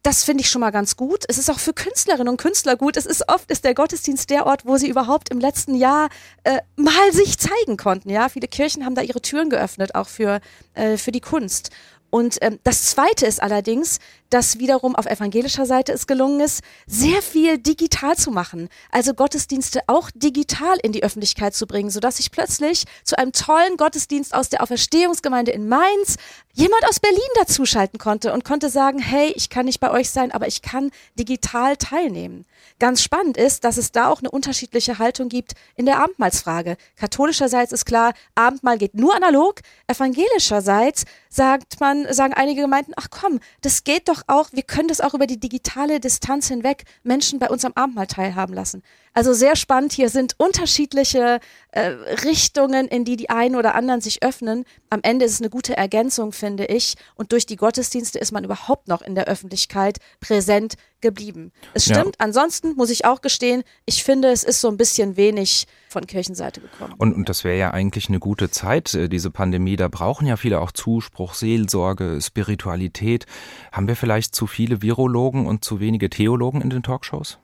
das 0.03 0.25
finde 0.25 0.43
ich 0.43 0.49
schon 0.49 0.61
mal 0.61 0.71
ganz 0.71 0.97
gut. 0.97 1.25
Es 1.29 1.37
ist 1.37 1.51
auch 1.51 1.59
für 1.59 1.75
Künstlerinnen 1.75 2.29
und 2.29 2.39
Künstler 2.39 2.77
gut. 2.77 2.97
Es 2.97 3.05
ist 3.05 3.29
oft 3.29 3.51
ist 3.51 3.65
der 3.65 3.75
Gottesdienst 3.75 4.31
der 4.31 4.47
Ort, 4.47 4.65
wo 4.65 4.77
sie 4.79 4.89
überhaupt 4.89 5.29
im 5.29 5.41
letzten 5.41 5.75
Jahr 5.75 6.09
äh, 6.45 6.59
mal 6.77 7.13
sich 7.13 7.39
zeigen 7.39 7.77
konnten. 7.77 8.09
Ja, 8.09 8.29
viele 8.29 8.49
Kirchen 8.49 8.85
haben 8.85 8.95
da 8.95 9.03
ihre 9.03 9.21
Türen 9.21 9.51
geöffnet, 9.51 9.95
auch 9.95 10.09
für 10.09 10.41
äh, 10.75 10.97
für 10.97 11.13
die 11.13 11.21
Kunst. 11.21 11.71
Und 12.11 12.39
ähm, 12.41 12.59
das 12.65 12.87
Zweite 12.87 13.27
ist 13.27 13.43
allerdings, 13.43 13.99
dass 14.31 14.59
wiederum 14.59 14.97
auf 14.97 15.07
evangelischer 15.07 15.67
Seite 15.67 15.93
es 15.93 16.07
gelungen 16.07 16.41
ist, 16.41 16.63
sehr 16.87 17.21
viel 17.21 17.59
digital 17.59 18.17
zu 18.17 18.31
machen. 18.31 18.69
Also 18.91 19.13
Gottesdienste 19.15 19.81
auch 19.87 20.11
digital 20.15 20.79
in 20.83 20.93
die 20.93 21.03
Öffentlichkeit 21.03 21.55
zu 21.55 21.67
bringen, 21.67 21.91
sodass 21.91 22.21
ich 22.21 22.31
plötzlich 22.31 22.85
zu 23.05 23.19
einem 23.19 23.33
tollen 23.33 23.77
Gottesdienst 23.77 24.35
aus 24.35 24.49
der 24.49 24.63
Auferstehungsgemeinde 24.63 25.51
in 25.51 25.69
Mainz 25.69 26.17
jemand 26.53 26.89
aus 26.89 27.01
Berlin 27.01 27.21
dazuschalten 27.37 27.99
konnte 27.99 28.33
und 28.33 28.45
konnte 28.45 28.71
sagen, 28.71 28.99
hey, 28.99 29.33
ich 29.37 29.51
kann 29.51 29.67
nicht 29.67 29.81
bei 29.81 29.91
euch 29.91 30.11
sein, 30.11 30.33
aber 30.33 30.47
ich 30.49 30.63
kann 30.63 30.91
digital 31.19 31.77
teilnehmen. 31.77 32.45
Ganz 32.79 33.03
spannend 33.03 33.37
ist, 33.37 33.65
dass 33.65 33.77
es 33.77 33.93
da 33.93 34.09
auch 34.09 34.21
eine 34.21 34.31
unterschiedliche 34.31 34.99
Haltung 34.99 35.29
gibt 35.29 35.53
in 35.77 35.87
der 35.87 35.99
Abendmahlsfrage. 35.99 36.77
Katholischerseits 36.97 37.73
ist 37.73 37.85
klar, 37.85 38.13
Abendmahl 38.35 38.79
geht 38.79 38.95
nur 38.95 39.15
analog. 39.15 39.61
Evangelischerseits 39.87 41.05
sagt 41.29 41.81
man, 41.81 42.13
sagen 42.13 42.35
einige 42.35 42.63
Gemeinden, 42.63 42.93
ach 42.97 43.09
komm, 43.11 43.41
das 43.63 43.85
geht 43.85 44.09
doch 44.09 44.20
auch, 44.27 44.51
wir 44.53 44.63
können 44.63 44.89
das 44.89 45.01
auch 45.01 45.15
über 45.15 45.27
die 45.27 45.41
digitale 45.41 46.01
Distanz 46.01 46.49
hinweg 46.49 46.85
Menschen 47.03 47.39
bei 47.39 47.49
uns 47.49 47.65
am 47.65 47.73
Abendmahl 47.75 48.07
teilhaben 48.07 48.55
lassen. 48.55 48.83
Also 49.13 49.33
sehr 49.33 49.57
spannend, 49.57 49.93
hier 49.93 50.09
sind 50.09 50.35
unterschiedliche 50.39 51.41
äh, 51.73 51.81
Richtungen, 52.25 52.87
in 52.87 53.05
die 53.05 53.17
die 53.17 53.29
einen 53.29 53.57
oder 53.57 53.75
anderen 53.75 54.01
sich 54.01 54.23
öffnen. 54.23 54.65
Am 54.89 55.01
Ende 55.03 55.25
ist 55.25 55.33
es 55.33 55.41
eine 55.41 55.51
gute 55.51 55.77
Ergänzung, 55.77 56.33
finde 56.33 56.67
ich. 56.67 56.95
Und 57.17 57.33
durch 57.33 57.45
die 57.45 57.57
Gottesdienste 57.57 58.19
ist 58.19 58.31
man 58.31 58.45
überhaupt 58.45 58.89
noch 58.89 59.03
in 59.03 59.15
der 59.17 59.27
Öffentlichkeit 59.27 59.99
präsent 60.21 60.75
geblieben. 61.01 61.51
Es 61.75 61.87
stimmt, 61.87 61.99
ja. 62.07 62.13
ansonsten 62.19 62.75
muss 62.77 62.91
ich 62.91 63.05
auch 63.05 63.21
gestehen, 63.21 63.63
ich 63.85 64.05
finde, 64.05 64.29
es 64.29 64.45
ist 64.45 64.61
so 64.61 64.69
ein 64.69 64.77
bisschen 64.77 65.17
wenig 65.17 65.67
von 65.89 66.07
Kirchenseite 66.07 66.61
gekommen. 66.61 66.95
Und, 66.99 67.15
und 67.15 67.29
das 67.29 67.43
wäre 67.43 67.59
ja 67.59 67.71
eigentlich 67.73 68.09
eine 68.09 68.21
gute 68.21 68.51
Zeit, 68.51 68.95
äh, 68.95 69.09
diese 69.09 69.31
Pandemie. 69.31 69.77
Da 69.77 69.89
brauchen 69.89 70.27
ja 70.27 70.37
viele 70.37 70.61
auch 70.61 70.73
Zuspruch, 70.73 71.35
Seelsorge, 71.35 72.21
Spiritualität. 72.21 73.27
Haben 73.73 73.89
wir 73.89 73.97
vielleicht 73.97 74.35
zu 74.35 74.47
viele 74.47 74.83
Virologen 74.83 75.47
und 75.47 75.65
zu 75.65 75.81
wenige 75.81 76.11
Theologen 76.11 76.61
in 76.61 76.71
den 76.71 76.83
Talkshows? 76.83 77.39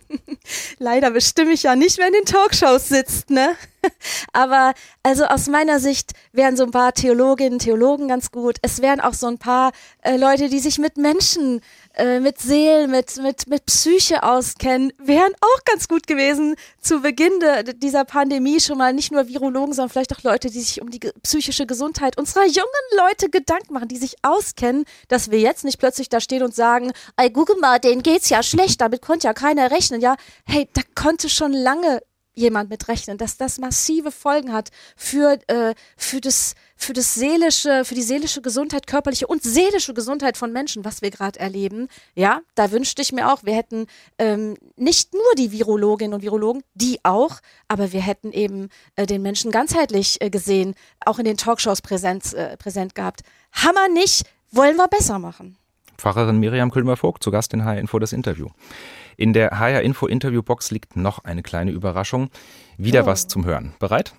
Leider 0.78 1.10
bestimme 1.10 1.52
ich 1.52 1.64
ja 1.64 1.76
nicht, 1.76 1.98
wer 1.98 2.06
in 2.06 2.12
den 2.12 2.24
Talkshows 2.24 2.88
sitzt, 2.88 3.30
ne? 3.30 3.54
Aber 4.32 4.74
also 5.02 5.24
aus 5.24 5.48
meiner 5.48 5.80
Sicht 5.80 6.12
wären 6.32 6.56
so 6.56 6.64
ein 6.64 6.70
paar 6.70 6.92
Theologinnen, 6.92 7.58
Theologen 7.58 8.08
ganz 8.08 8.30
gut. 8.30 8.58
Es 8.62 8.80
wären 8.80 9.00
auch 9.00 9.14
so 9.14 9.26
ein 9.26 9.38
paar 9.38 9.72
äh, 10.02 10.16
Leute, 10.16 10.48
die 10.48 10.60
sich 10.60 10.78
mit 10.78 10.96
Menschen 10.96 11.58
äh, 11.58 11.62
mit 12.20 12.40
Seelen, 12.40 12.90
mit, 12.90 13.16
mit, 13.18 13.46
mit 13.48 13.66
Psyche 13.66 14.22
auskennen, 14.22 14.92
wären 14.98 15.32
auch 15.40 15.64
ganz 15.64 15.88
gut 15.88 16.06
gewesen 16.06 16.56
zu 16.80 17.02
Beginn 17.02 17.38
de, 17.40 17.74
dieser 17.74 18.04
Pandemie 18.04 18.60
schon 18.60 18.78
mal 18.78 18.92
nicht 18.92 19.12
nur 19.12 19.28
Virologen, 19.28 19.74
sondern 19.74 19.90
vielleicht 19.90 20.16
auch 20.16 20.22
Leute, 20.22 20.48
die 20.48 20.60
sich 20.60 20.80
um 20.80 20.90
die 20.90 21.00
psychische 21.22 21.66
Gesundheit 21.66 22.16
unserer 22.18 22.46
jungen 22.46 22.66
Leute 22.96 23.28
Gedanken 23.28 23.74
machen, 23.74 23.88
die 23.88 23.98
sich 23.98 24.16
auskennen, 24.22 24.84
dass 25.08 25.30
wir 25.30 25.38
jetzt 25.38 25.64
nicht 25.64 25.78
plötzlich 25.78 26.08
da 26.08 26.20
stehen 26.20 26.42
und 26.42 26.54
sagen, 26.54 26.92
ey, 27.16 27.30
guck 27.30 27.60
mal, 27.60 27.78
denen 27.78 28.02
geht's 28.02 28.30
ja 28.30 28.42
schlecht, 28.42 28.80
damit 28.80 29.02
konnte 29.02 29.26
ja 29.26 29.34
keiner 29.34 29.70
rechnen, 29.70 30.00
ja. 30.00 30.16
Hey, 30.46 30.68
da 30.72 30.82
konnte 30.94 31.28
schon 31.28 31.52
lange 31.52 32.00
jemand 32.34 32.70
mit 32.70 32.88
rechnen, 32.88 33.18
dass 33.18 33.36
das 33.36 33.58
massive 33.58 34.10
Folgen 34.10 34.52
hat 34.52 34.70
für, 34.96 35.38
äh, 35.48 35.74
für, 35.96 36.20
das, 36.20 36.54
für 36.82 36.92
das 36.92 37.14
seelische, 37.14 37.84
für 37.84 37.94
die 37.94 38.02
seelische 38.02 38.42
Gesundheit, 38.42 38.86
körperliche 38.86 39.26
und 39.26 39.42
seelische 39.42 39.94
Gesundheit 39.94 40.36
von 40.36 40.52
Menschen, 40.52 40.84
was 40.84 41.02
wir 41.02 41.10
gerade 41.10 41.38
erleben. 41.38 41.88
Ja, 42.14 42.40
da 42.54 42.70
wünschte 42.70 43.02
ich 43.02 43.12
mir 43.12 43.32
auch, 43.32 43.44
wir 43.44 43.54
hätten 43.54 43.86
ähm, 44.18 44.56
nicht 44.76 45.14
nur 45.14 45.22
die 45.38 45.52
Virologinnen 45.52 46.14
und 46.14 46.22
Virologen, 46.22 46.62
die 46.74 46.98
auch, 47.02 47.40
aber 47.68 47.92
wir 47.92 48.00
hätten 48.00 48.32
eben 48.32 48.68
äh, 48.96 49.06
den 49.06 49.22
Menschen 49.22 49.50
ganzheitlich 49.50 50.20
äh, 50.20 50.30
gesehen, 50.30 50.74
auch 51.04 51.18
in 51.18 51.24
den 51.24 51.36
Talkshows 51.36 51.82
präsent, 51.82 52.34
äh, 52.34 52.56
präsent 52.56 52.94
gehabt. 52.94 53.22
Hammer 53.52 53.88
nicht, 53.88 54.24
wollen 54.50 54.76
wir 54.76 54.88
besser 54.88 55.18
machen. 55.18 55.56
Pfarrerin 55.98 56.38
Miriam 56.38 56.70
Külmer-Vogt 56.70 57.22
zu 57.22 57.30
Gast 57.30 57.54
in 57.54 57.64
HR 57.64 57.78
Info 57.78 57.98
das 57.98 58.12
Interview. 58.12 58.48
In 59.16 59.32
der 59.32 59.58
HR 59.58 59.82
Info 59.82 60.06
Interviewbox 60.06 60.70
liegt 60.70 60.96
noch 60.96 61.24
eine 61.24 61.42
kleine 61.42 61.70
Überraschung. 61.70 62.30
Wieder 62.76 63.04
oh. 63.04 63.06
was 63.06 63.28
zum 63.28 63.44
Hören. 63.44 63.74
Bereit? 63.78 64.14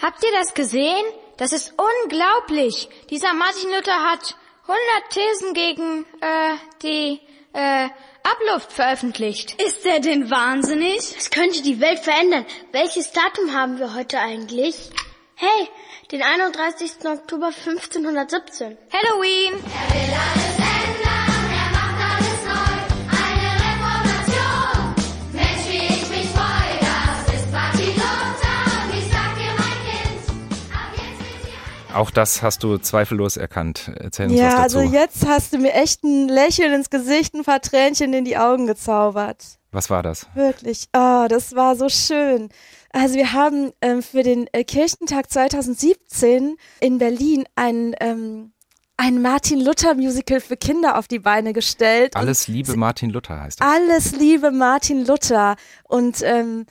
Habt 0.00 0.22
ihr 0.22 0.32
das 0.32 0.54
gesehen? 0.54 1.04
Das 1.36 1.52
ist 1.52 1.74
unglaublich. 2.02 2.88
Dieser 3.10 3.34
Martin 3.34 3.70
Luther 3.70 4.10
hat 4.10 4.36
100 4.62 5.10
Thesen 5.10 5.54
gegen 5.54 6.06
äh, 6.20 6.56
die 6.82 7.20
äh, 7.52 7.88
Abluft 8.22 8.72
veröffentlicht. 8.72 9.60
Ist 9.60 9.84
er 9.84 10.00
denn 10.00 10.30
wahnsinnig? 10.30 11.14
Es 11.16 11.30
könnte 11.30 11.62
die 11.62 11.80
Welt 11.80 11.98
verändern. 11.98 12.46
Welches 12.72 13.12
Datum 13.12 13.52
haben 13.52 13.78
wir 13.78 13.94
heute 13.94 14.18
eigentlich? 14.18 14.90
Hey, 15.34 15.68
den 16.10 16.22
31. 16.22 16.92
Oktober 17.04 17.48
1517. 17.48 18.78
Halloween. 18.92 20.63
Auch 31.94 32.10
das 32.10 32.42
hast 32.42 32.62
du 32.62 32.78
zweifellos 32.78 33.36
erkannt. 33.36 33.90
Erzähl 33.98 34.26
uns 34.26 34.38
ja, 34.38 34.46
was 34.46 34.54
dazu. 34.54 34.78
also 34.78 34.92
jetzt 34.92 35.26
hast 35.26 35.52
du 35.52 35.58
mir 35.58 35.74
echt 35.74 36.02
ein 36.02 36.28
Lächeln 36.28 36.72
ins 36.74 36.90
Gesicht, 36.90 37.34
ein 37.34 37.44
paar 37.44 37.60
Tränchen 37.60 38.12
in 38.12 38.24
die 38.24 38.36
Augen 38.36 38.66
gezaubert. 38.66 39.58
Was 39.70 39.90
war 39.90 40.02
das? 40.02 40.26
Wirklich. 40.34 40.88
Oh, 40.96 41.26
das 41.28 41.54
war 41.54 41.76
so 41.76 41.88
schön. 41.88 42.48
Also 42.92 43.16
wir 43.16 43.32
haben 43.32 43.72
ähm, 43.80 44.02
für 44.02 44.22
den 44.22 44.46
äh, 44.52 44.64
Kirchentag 44.64 45.30
2017 45.30 46.56
in 46.80 46.98
Berlin 46.98 47.44
ein 47.56 47.94
ähm, 48.00 48.52
ein 48.96 49.20
Martin 49.20 49.60
Luther 49.60 49.94
Musical 49.94 50.40
für 50.40 50.56
Kinder 50.56 50.98
auf 50.98 51.08
die 51.08 51.18
Beine 51.18 51.52
gestellt. 51.52 52.14
Alles 52.14 52.46
Liebe 52.46 52.76
Martin 52.76 53.10
Luther 53.10 53.40
heißt 53.40 53.60
das. 53.60 53.66
Alles 53.66 54.12
Liebe 54.12 54.52
Martin 54.52 55.04
Luther. 55.04 55.56
Und 55.84 56.22
ähm, 56.22 56.66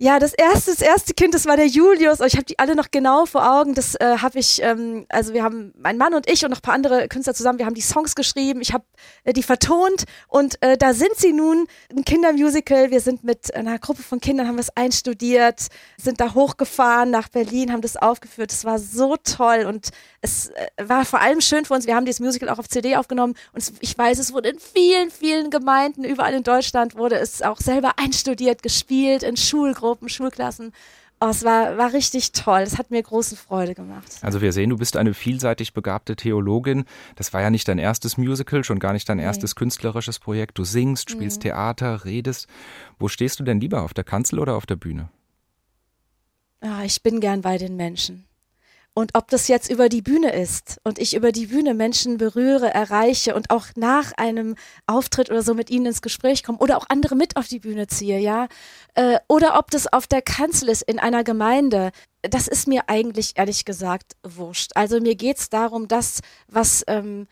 ja, 0.00 0.20
das 0.20 0.32
erste, 0.32 0.70
das 0.70 0.80
erste 0.80 1.12
Kind, 1.12 1.34
das 1.34 1.46
war 1.46 1.56
der 1.56 1.66
Julius. 1.66 2.20
Ich 2.20 2.34
habe 2.34 2.44
die 2.44 2.56
alle 2.60 2.76
noch 2.76 2.92
genau 2.92 3.26
vor 3.26 3.58
Augen. 3.58 3.74
Das 3.74 3.96
äh, 3.96 4.18
habe 4.18 4.38
ich, 4.38 4.62
ähm, 4.62 5.06
also 5.08 5.34
wir 5.34 5.42
haben, 5.42 5.74
mein 5.76 5.98
Mann 5.98 6.14
und 6.14 6.30
ich 6.30 6.44
und 6.44 6.52
noch 6.52 6.58
ein 6.58 6.62
paar 6.62 6.74
andere 6.74 7.08
Künstler 7.08 7.34
zusammen, 7.34 7.58
wir 7.58 7.66
haben 7.66 7.74
die 7.74 7.80
Songs 7.80 8.14
geschrieben. 8.14 8.60
Ich 8.60 8.72
habe 8.72 8.84
äh, 9.24 9.32
die 9.32 9.42
vertont 9.42 10.04
und 10.28 10.62
äh, 10.62 10.78
da 10.78 10.94
sind 10.94 11.16
sie 11.16 11.32
nun, 11.32 11.66
ein 11.90 12.04
Kindermusical. 12.04 12.92
Wir 12.92 13.00
sind 13.00 13.24
mit 13.24 13.52
einer 13.52 13.80
Gruppe 13.80 14.04
von 14.04 14.20
Kindern, 14.20 14.46
haben 14.46 14.60
es 14.60 14.70
einstudiert, 14.76 15.66
sind 16.00 16.20
da 16.20 16.32
hochgefahren 16.32 17.10
nach 17.10 17.28
Berlin, 17.28 17.72
haben 17.72 17.82
das 17.82 17.96
aufgeführt. 17.96 18.52
Es 18.52 18.64
war 18.64 18.78
so 18.78 19.16
toll 19.16 19.64
und 19.66 19.88
es 20.20 20.50
äh, 20.50 20.68
war 20.80 21.04
vor 21.06 21.20
allem 21.20 21.40
schön 21.40 21.64
für 21.64 21.74
uns. 21.74 21.88
Wir 21.88 21.96
haben 21.96 22.04
dieses 22.04 22.20
Musical 22.20 22.50
auch 22.50 22.60
auf 22.60 22.68
CD 22.68 22.94
aufgenommen 22.94 23.34
und 23.52 23.62
es, 23.62 23.72
ich 23.80 23.98
weiß, 23.98 24.20
es 24.20 24.32
wurde 24.32 24.50
in 24.50 24.60
vielen, 24.60 25.10
vielen 25.10 25.50
Gemeinden 25.50 26.04
überall 26.04 26.34
in 26.34 26.44
Deutschland 26.44 26.94
wurde 26.94 27.16
es 27.16 27.42
auch 27.42 27.58
selber 27.58 27.94
einstudiert, 27.96 28.62
gespielt 28.62 29.24
in 29.24 29.36
Schulgruppen, 29.36 29.87
Schulklassen. 30.06 30.72
Oh, 31.20 31.26
es 31.26 31.44
war, 31.44 31.76
war 31.76 31.92
richtig 31.92 32.30
toll. 32.30 32.60
Es 32.60 32.78
hat 32.78 32.92
mir 32.92 33.02
große 33.02 33.34
Freude 33.34 33.74
gemacht. 33.74 34.18
Also 34.22 34.40
wir 34.40 34.52
sehen, 34.52 34.70
du 34.70 34.76
bist 34.76 34.96
eine 34.96 35.14
vielseitig 35.14 35.72
begabte 35.72 36.14
Theologin. 36.14 36.84
Das 37.16 37.32
war 37.32 37.40
ja 37.40 37.50
nicht 37.50 37.66
dein 37.66 37.78
erstes 37.78 38.16
Musical, 38.18 38.62
schon 38.62 38.78
gar 38.78 38.92
nicht 38.92 39.08
dein 39.08 39.18
erstes 39.18 39.54
nee. 39.54 39.58
künstlerisches 39.58 40.20
Projekt. 40.20 40.58
Du 40.58 40.64
singst, 40.64 41.10
spielst 41.10 41.38
mhm. 41.38 41.42
Theater, 41.42 42.04
redest. 42.04 42.46
Wo 43.00 43.08
stehst 43.08 43.40
du 43.40 43.44
denn 43.44 43.60
lieber, 43.60 43.82
auf 43.82 43.94
der 43.94 44.04
Kanzel 44.04 44.38
oder 44.38 44.54
auf 44.54 44.66
der 44.66 44.76
Bühne? 44.76 45.08
Ah, 46.60 46.84
ich 46.84 47.02
bin 47.02 47.18
gern 47.18 47.40
bei 47.40 47.58
den 47.58 47.74
Menschen. 47.74 48.27
Und 48.98 49.14
ob 49.14 49.28
das 49.28 49.46
jetzt 49.46 49.70
über 49.70 49.88
die 49.88 50.02
Bühne 50.02 50.32
ist 50.32 50.80
und 50.82 50.98
ich 50.98 51.14
über 51.14 51.30
die 51.30 51.46
Bühne 51.46 51.72
Menschen 51.72 52.16
berühre, 52.16 52.74
erreiche 52.74 53.36
und 53.36 53.48
auch 53.50 53.66
nach 53.76 54.10
einem 54.16 54.56
Auftritt 54.88 55.30
oder 55.30 55.42
so 55.42 55.54
mit 55.54 55.70
ihnen 55.70 55.86
ins 55.86 56.02
Gespräch 56.02 56.42
komme 56.42 56.58
oder 56.58 56.76
auch 56.76 56.86
andere 56.88 57.14
mit 57.14 57.36
auf 57.36 57.46
die 57.46 57.60
Bühne 57.60 57.86
ziehe, 57.86 58.18
ja, 58.18 58.48
äh, 58.96 59.20
oder 59.28 59.56
ob 59.56 59.70
das 59.70 59.86
auf 59.86 60.08
der 60.08 60.20
Kanzel 60.20 60.68
ist 60.68 60.82
in 60.82 60.98
einer 60.98 61.22
Gemeinde, 61.22 61.92
das 62.22 62.48
ist 62.48 62.66
mir 62.66 62.88
eigentlich 62.88 63.34
ehrlich 63.36 63.64
gesagt 63.64 64.16
wurscht. 64.24 64.72
Also 64.74 64.98
mir 65.00 65.14
geht's 65.14 65.48
darum, 65.48 65.86
das, 65.86 66.18
was 66.48 66.82
ähm, 66.88 67.28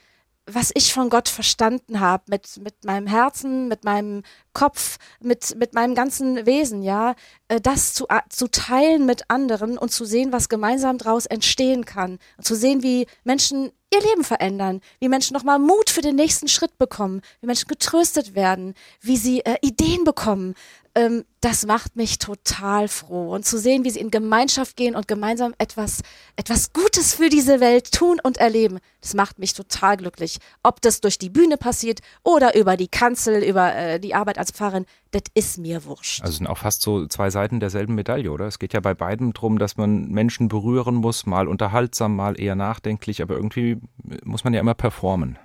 was 0.46 0.70
ich 0.74 0.92
von 0.92 1.10
Gott 1.10 1.28
verstanden 1.28 1.98
habe, 1.98 2.24
mit, 2.28 2.58
mit 2.62 2.84
meinem 2.84 3.06
Herzen, 3.06 3.66
mit 3.68 3.84
meinem 3.84 4.22
Kopf, 4.52 4.98
mit, 5.20 5.56
mit 5.58 5.74
meinem 5.74 5.94
ganzen 5.94 6.46
Wesen, 6.46 6.82
ja, 6.82 7.14
äh, 7.48 7.60
das 7.60 7.94
zu, 7.94 8.06
zu 8.30 8.48
teilen 8.48 9.06
mit 9.06 9.28
anderen 9.28 9.76
und 9.76 9.90
zu 9.90 10.04
sehen, 10.04 10.32
was 10.32 10.48
gemeinsam 10.48 10.98
daraus 10.98 11.26
entstehen 11.26 11.84
kann. 11.84 12.18
Und 12.36 12.44
zu 12.46 12.54
sehen, 12.54 12.82
wie 12.82 13.06
Menschen 13.24 13.72
ihr 13.92 14.00
Leben 14.00 14.24
verändern, 14.24 14.80
wie 15.00 15.08
Menschen 15.08 15.34
nochmal 15.34 15.58
Mut 15.58 15.90
für 15.90 16.00
den 16.00 16.16
nächsten 16.16 16.48
Schritt 16.48 16.78
bekommen, 16.78 17.22
wie 17.40 17.46
Menschen 17.46 17.68
getröstet 17.68 18.34
werden, 18.34 18.74
wie 19.00 19.16
sie 19.16 19.40
äh, 19.40 19.56
Ideen 19.62 20.04
bekommen, 20.04 20.54
ähm, 20.96 21.24
das 21.42 21.66
macht 21.66 21.94
mich 21.94 22.18
total 22.18 22.88
froh. 22.88 23.34
Und 23.34 23.44
zu 23.44 23.58
sehen, 23.58 23.84
wie 23.84 23.90
sie 23.90 24.00
in 24.00 24.10
Gemeinschaft 24.10 24.76
gehen 24.76 24.96
und 24.96 25.06
gemeinsam 25.06 25.54
etwas, 25.58 26.00
etwas 26.36 26.72
Gutes 26.72 27.14
für 27.14 27.28
diese 27.28 27.60
Welt 27.60 27.92
tun 27.92 28.18
und 28.22 28.38
erleben, 28.38 28.78
das 29.02 29.12
macht 29.12 29.38
mich 29.38 29.52
total 29.52 29.98
glücklich. 29.98 30.38
Ob 30.62 30.80
das 30.80 31.02
durch 31.02 31.18
die 31.18 31.28
Bühne 31.28 31.58
passiert 31.58 32.00
oder 32.24 32.56
über 32.56 32.78
die 32.78 32.88
Kanzel, 32.88 33.44
über 33.44 33.74
äh, 33.74 34.00
die 34.00 34.14
Arbeit 34.14 34.38
als 34.38 34.50
Pfarrerin, 34.50 34.86
das 35.10 35.22
ist 35.34 35.58
mir 35.58 35.84
wurscht. 35.84 36.22
Also 36.22 36.38
sind 36.38 36.46
auch 36.46 36.58
fast 36.58 36.80
so 36.80 37.06
zwei 37.06 37.28
Seiten 37.28 37.60
derselben 37.60 37.94
Medaille, 37.94 38.32
oder? 38.32 38.46
Es 38.46 38.58
geht 38.58 38.72
ja 38.72 38.80
bei 38.80 38.94
beiden 38.94 39.34
darum, 39.34 39.58
dass 39.58 39.76
man 39.76 40.08
Menschen 40.08 40.48
berühren 40.48 40.94
muss, 40.94 41.26
mal 41.26 41.46
unterhaltsam, 41.46 42.16
mal 42.16 42.40
eher 42.40 42.54
nachdenklich, 42.54 43.20
aber 43.20 43.34
irgendwie 43.34 43.76
muss 44.24 44.44
man 44.44 44.54
ja 44.54 44.60
immer 44.60 44.74
performen. 44.74 45.38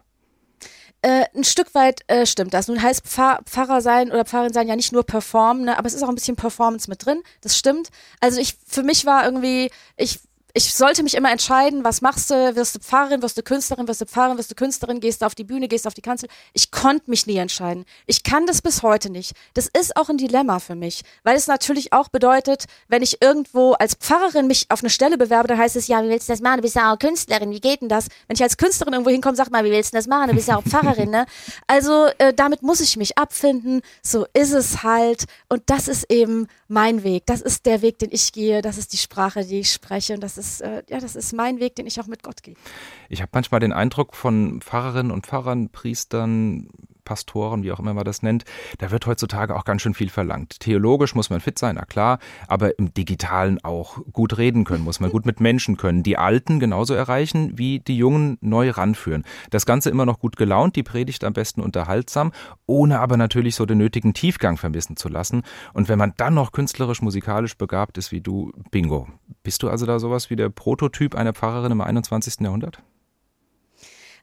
Äh, 1.04 1.26
ein 1.36 1.44
Stück 1.44 1.74
weit 1.74 2.02
äh, 2.08 2.26
stimmt 2.26 2.54
das. 2.54 2.68
Nun 2.68 2.82
heißt 2.82 3.08
Pfarr 3.08 3.42
Pfarrer 3.46 3.82
sein 3.82 4.12
oder 4.12 4.24
Pfarrerin 4.24 4.54
sein 4.54 4.68
ja 4.68 4.76
nicht 4.76 4.92
nur 4.92 5.04
performen, 5.04 5.66
ne, 5.66 5.78
aber 5.78 5.88
es 5.88 5.96
ist 5.96 6.04
auch 6.04 6.10
ein 6.10 6.16
bisschen 6.16 6.36
Performance 6.36 6.90
mit 6.90 7.06
drin. 7.06 7.24
Das 7.42 7.58
stimmt. 7.58 7.90
Also 8.20 8.40
ich, 8.40 8.58
für 8.68 8.84
mich 8.84 9.06
war 9.06 9.26
irgendwie, 9.26 9.72
ich 9.98 10.20
ich 10.54 10.74
sollte 10.74 11.04
mich 11.04 11.16
immer 11.16 11.32
entscheiden, 11.32 11.84
was 11.84 12.02
machst 12.02 12.30
du? 12.30 12.56
Wirst 12.56 12.76
du 12.76 12.80
Pfarrerin, 12.80 13.22
wirst 13.22 13.38
du 13.38 13.44
Künstlerin, 13.44 13.88
wirst 13.88 14.02
du 14.02 14.06
Pfarrerin, 14.06 14.38
wirst 14.38 14.52
du 14.52 14.56
Künstlerin, 14.56 15.00
gehst 15.00 15.22
du 15.22 15.26
auf 15.26 15.36
die 15.36 15.44
Bühne, 15.44 15.68
gehst 15.68 15.86
du 15.86 15.88
auf 15.88 15.94
die 15.94 16.02
Kanzel. 16.02 16.30
Ich 16.54 16.72
konnte 16.72 17.10
mich 17.10 17.28
nie 17.28 17.38
entscheiden. 17.38 17.86
Ich 18.06 18.24
kann 18.24 18.46
das 18.46 18.62
bis 18.62 18.84
heute 18.84 19.10
nicht. 19.10 19.34
Das 19.54 19.68
ist 19.68 19.96
auch 19.96 20.10
ein 20.10 20.18
Dilemma 20.18 20.60
für 20.60 20.76
mich, 20.76 21.02
weil 21.24 21.36
es 21.36 21.48
natürlich 21.48 21.94
auch 21.94 22.10
bedeutet, 22.10 22.66
wenn 22.88 23.02
ich 23.02 23.22
irgendwo 23.22 23.74
als 23.74 23.96
Pfarrerin 23.96 24.48
mich 24.48 24.66
auf 24.70 24.82
eine 24.82 24.90
Stelle 24.90 25.18
bewerbe, 25.18 25.48
dann 25.48 25.58
heißt 25.58 25.76
es, 25.76 25.88
ja, 25.88 26.04
wie 26.04 26.10
willst 26.10 26.30
du 26.30 26.34
das 26.34 26.42
machen? 26.42 26.58
Du 26.58 26.64
bist 26.64 26.76
ja 26.76 26.94
auch 26.94 27.00
Künstlerin, 27.00 27.52
wie 27.52 27.62
geht 27.62 27.82
denn 27.82 27.90
das? 27.90 28.08
Wenn 28.28 28.36
ich 28.36 28.44
als 28.44 28.58
Künstlerin 28.58 28.94
irgendwo 28.94 29.12
hinkomme, 29.12 29.36
sag 29.36 29.52
mal, 29.52 29.64
wie 29.64 29.72
willst 29.72 29.94
du 29.94 29.98
das 29.98 30.08
machen? 30.08 30.30
Du 30.30 30.36
bist 30.36 30.48
ja 30.48 30.58
auch 30.58 30.64
Pfarrerin, 30.64 31.10
ne? 31.10 31.26
Also 31.68 32.08
äh, 32.18 32.34
damit 32.34 32.62
muss 32.62 32.82
ich 32.82 32.98
mich 32.98 33.18
abfinden. 33.18 33.82
So 34.02 34.26
ist 34.34 34.52
es 34.52 34.84
halt. 34.84 35.26
Und 35.50 35.64
das 35.68 35.88
ist 35.88 36.12
eben 36.12 36.48
mein 36.68 37.04
Weg. 37.04 37.26
Das 37.26 37.42
ist 37.42 37.66
der 37.66 37.82
Weg, 37.82 38.00
den 38.00 38.10
ich 38.12 38.32
gehe. 38.32 38.62
Das 38.62 38.78
ist 38.78 38.94
die 38.94 38.98
Sprache, 38.98 39.46
die 39.46 39.60
ich 39.60 39.72
spreche. 39.72 40.14
Und 40.14 40.22
das 40.22 40.38
ist, 40.38 40.41
äh, 40.62 40.84
ja, 40.90 41.00
das 41.00 41.16
ist 41.16 41.34
mein 41.34 41.60
Weg, 41.60 41.76
den 41.76 41.86
ich 41.86 42.00
auch 42.02 42.08
mit 42.08 42.24
Gott 42.24 42.42
gehe. 42.42 42.56
Ich 43.10 43.22
habe 43.22 43.30
manchmal 43.34 43.60
den 43.60 43.74
Eindruck 43.74 44.16
von 44.16 44.62
Pfarrerinnen 44.62 45.12
und 45.12 45.28
Pfarrern, 45.28 45.70
Priestern, 45.70 46.70
Pastoren, 47.04 47.64
wie 47.64 47.72
auch 47.72 47.80
immer 47.80 47.94
man 47.94 48.06
das 48.06 48.22
nennt, 48.22 48.44
da 48.80 48.92
wird 48.92 49.06
heutzutage 49.06 49.56
auch 49.56 49.66
ganz 49.66 49.82
schön 49.82 49.94
viel 49.94 50.10
verlangt. 50.10 50.60
Theologisch 50.60 51.16
muss 51.16 51.30
man 51.30 51.40
fit 51.40 51.58
sein, 51.60 51.76
na 51.76 51.86
klar, 51.86 52.20
aber 52.48 52.78
im 52.78 52.94
Digitalen 52.94 53.64
auch 53.64 54.00
gut 54.12 54.38
reden 54.38 54.64
können, 54.64 54.84
muss 54.84 55.00
man 55.00 55.12
gut 55.12 55.26
mit 55.26 55.40
Menschen 55.40 55.78
können, 55.78 56.04
die 56.04 56.18
Alten 56.18 56.60
genauso 56.60 56.94
erreichen, 56.94 57.58
wie 57.58 57.80
die 57.80 57.98
Jungen 57.98 58.38
neu 58.42 58.70
ranführen. 58.70 59.24
Das 59.50 59.66
Ganze 59.66 59.90
immer 59.90 60.06
noch 60.06 60.20
gut 60.20 60.36
gelaunt, 60.36 60.76
die 60.76 60.84
Predigt 60.84 61.24
am 61.24 61.34
besten 61.34 61.62
unterhaltsam, 61.62 62.32
ohne 62.66 63.00
aber 63.00 63.18
natürlich 63.18 63.56
so 63.56 63.66
den 63.66 63.78
nötigen 63.78 64.14
Tiefgang 64.14 64.58
vermissen 64.58 64.98
zu 64.98 65.10
lassen. 65.10 65.44
Und 65.74 65.90
wenn 65.90 66.00
man 66.00 66.14
dann 66.18 66.34
noch 66.34 66.52
künstlerisch, 66.52 67.02
musikalisch 67.02 67.58
begabt 67.58 67.98
ist 67.98 68.12
wie 68.12 68.22
du, 68.22 68.52
bingo. 68.72 69.08
Bist 69.44 69.64
du 69.64 69.70
also 69.70 69.86
da 69.86 70.00
sowas 70.00 70.30
wie 70.30 70.36
der 70.36 70.50
Prototyp 70.50 71.16
einer 71.16 71.34
Pfarrerin 71.34 71.72
im 71.72 71.82
21. 71.82 72.42
Jahrhundert? 72.42 72.82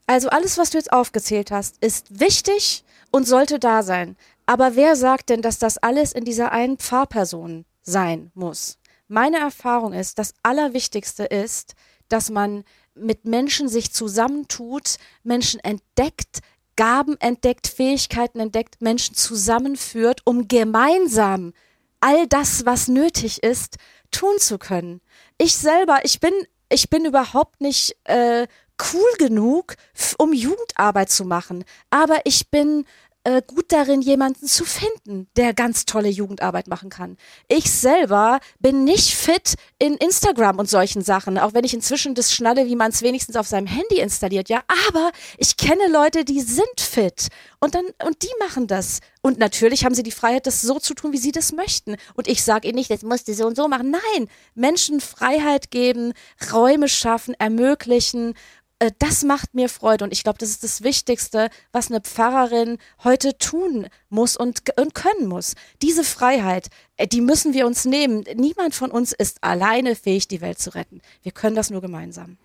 Also 0.09 0.29
alles, 0.29 0.57
was 0.57 0.71
du 0.71 0.79
jetzt 0.79 0.91
aufgezählt 0.91 1.51
hast, 1.51 1.77
ist 1.83 2.19
wichtig 2.19 2.83
und 3.11 3.27
sollte 3.27 3.59
da 3.59 3.83
sein. 3.83 4.17
Aber 4.47 4.75
wer 4.75 4.95
sagt 4.95 5.29
denn, 5.29 5.43
dass 5.43 5.59
das 5.59 5.77
alles 5.77 6.13
in 6.13 6.25
dieser 6.25 6.51
einen 6.51 6.79
Pfarrperson 6.79 7.63
sein 7.83 8.31
muss? 8.33 8.79
Meine 9.07 9.37
Erfahrung 9.37 9.93
ist, 9.93 10.17
das 10.17 10.33
Allerwichtigste 10.41 11.25
ist, 11.25 11.75
dass 12.07 12.31
man 12.31 12.63
mit 12.95 13.25
Menschen 13.25 13.69
sich 13.69 13.93
zusammentut, 13.93 14.95
Menschen 15.21 15.59
entdeckt, 15.59 16.39
Gaben 16.75 17.15
entdeckt, 17.19 17.67
Fähigkeiten 17.67 18.39
entdeckt, 18.39 18.81
Menschen 18.81 19.13
zusammenführt, 19.13 20.21
um 20.25 20.47
gemeinsam 20.47 21.53
all 21.99 22.25
das, 22.25 22.65
was 22.65 22.87
nötig 22.87 23.43
ist, 23.43 23.75
tun 24.09 24.39
zu 24.39 24.57
können. 24.57 25.01
Ich 25.37 25.55
selber, 25.55 25.99
ich 26.01 26.19
bin, 26.19 26.33
ich 26.67 26.89
bin 26.89 27.05
überhaupt 27.05 27.61
nicht 27.61 27.95
äh, 28.05 28.47
cool 28.93 29.09
genug, 29.17 29.75
um 30.17 30.33
Jugendarbeit 30.33 31.09
zu 31.09 31.25
machen. 31.25 31.63
Aber 31.89 32.19
ich 32.25 32.49
bin 32.49 32.85
äh, 33.25 33.41
gut 33.45 33.71
darin, 33.71 34.01
jemanden 34.01 34.47
zu 34.47 34.63
finden, 34.63 35.27
der 35.35 35.53
ganz 35.53 35.85
tolle 35.85 36.07
Jugendarbeit 36.09 36.67
machen 36.67 36.89
kann. 36.89 37.17
Ich 37.47 37.69
selber 37.69 38.39
bin 38.59 38.85
nicht 38.85 39.13
fit 39.13 39.55
in 39.77 39.95
Instagram 39.95 40.57
und 40.57 40.69
solchen 40.69 41.01
Sachen, 41.01 41.37
auch 41.37 41.53
wenn 41.53 41.65
ich 41.65 41.73
inzwischen 41.73 42.15
das 42.15 42.33
schnalle, 42.33 42.67
wie 42.67 42.77
man 42.77 42.91
es 42.91 43.01
wenigstens 43.01 43.35
auf 43.35 43.47
seinem 43.47 43.67
Handy 43.67 43.99
installiert. 43.99 44.47
Ja, 44.47 44.63
aber 44.87 45.11
ich 45.37 45.57
kenne 45.57 45.89
Leute, 45.91 46.23
die 46.23 46.41
sind 46.41 46.79
fit 46.79 47.27
und 47.59 47.75
dann 47.75 47.85
und 48.05 48.23
die 48.23 48.33
machen 48.39 48.67
das. 48.67 48.99
Und 49.21 49.37
natürlich 49.37 49.83
haben 49.83 49.95
sie 49.95 50.03
die 50.03 50.11
Freiheit, 50.11 50.47
das 50.47 50.61
so 50.61 50.79
zu 50.79 50.93
tun, 50.93 51.11
wie 51.11 51.17
sie 51.17 51.33
das 51.33 51.51
möchten. 51.51 51.97
Und 52.13 52.29
ich 52.29 52.41
sage 52.41 52.69
ihnen 52.69 52.77
nicht, 52.77 52.89
das 52.89 53.03
musst 53.03 53.27
du 53.27 53.33
so 53.33 53.45
und 53.47 53.57
so 53.57 53.67
machen. 53.67 53.91
Nein, 53.91 54.29
Menschen 54.55 55.01
Freiheit 55.01 55.71
geben, 55.71 56.13
Räume 56.53 56.87
schaffen, 56.87 57.35
ermöglichen 57.37 58.33
äh, 58.79 58.91
das 58.99 59.23
macht 59.23 59.53
mir 59.53 59.69
Freude 59.69 60.03
und 60.03 60.13
ich 60.13 60.23
glaube, 60.23 60.39
das 60.39 60.49
ist 60.49 60.63
das 60.63 60.83
Wichtigste, 60.83 61.49
was 61.71 61.91
eine 61.91 62.01
Pfarrerin 62.01 62.77
heute 63.03 63.37
tun 63.37 63.87
muss 64.09 64.35
und, 64.37 64.63
und 64.77 64.95
können 64.95 65.27
muss. 65.27 65.55
Diese 65.81 66.03
Freiheit, 66.03 66.69
äh, 66.97 67.07
die 67.07 67.21
müssen 67.21 67.53
wir 67.53 67.67
uns 67.67 67.85
nehmen. 67.85 68.23
Niemand 68.35 68.73
von 68.73 68.91
uns 68.91 69.11
ist 69.11 69.43
alleine 69.43 69.95
fähig, 69.95 70.27
die 70.27 70.41
Welt 70.41 70.59
zu 70.59 70.73
retten. 70.73 71.01
Wir 71.21 71.31
können 71.31 71.55
das 71.55 71.69
nur 71.69 71.81
gemeinsam. 71.81 72.37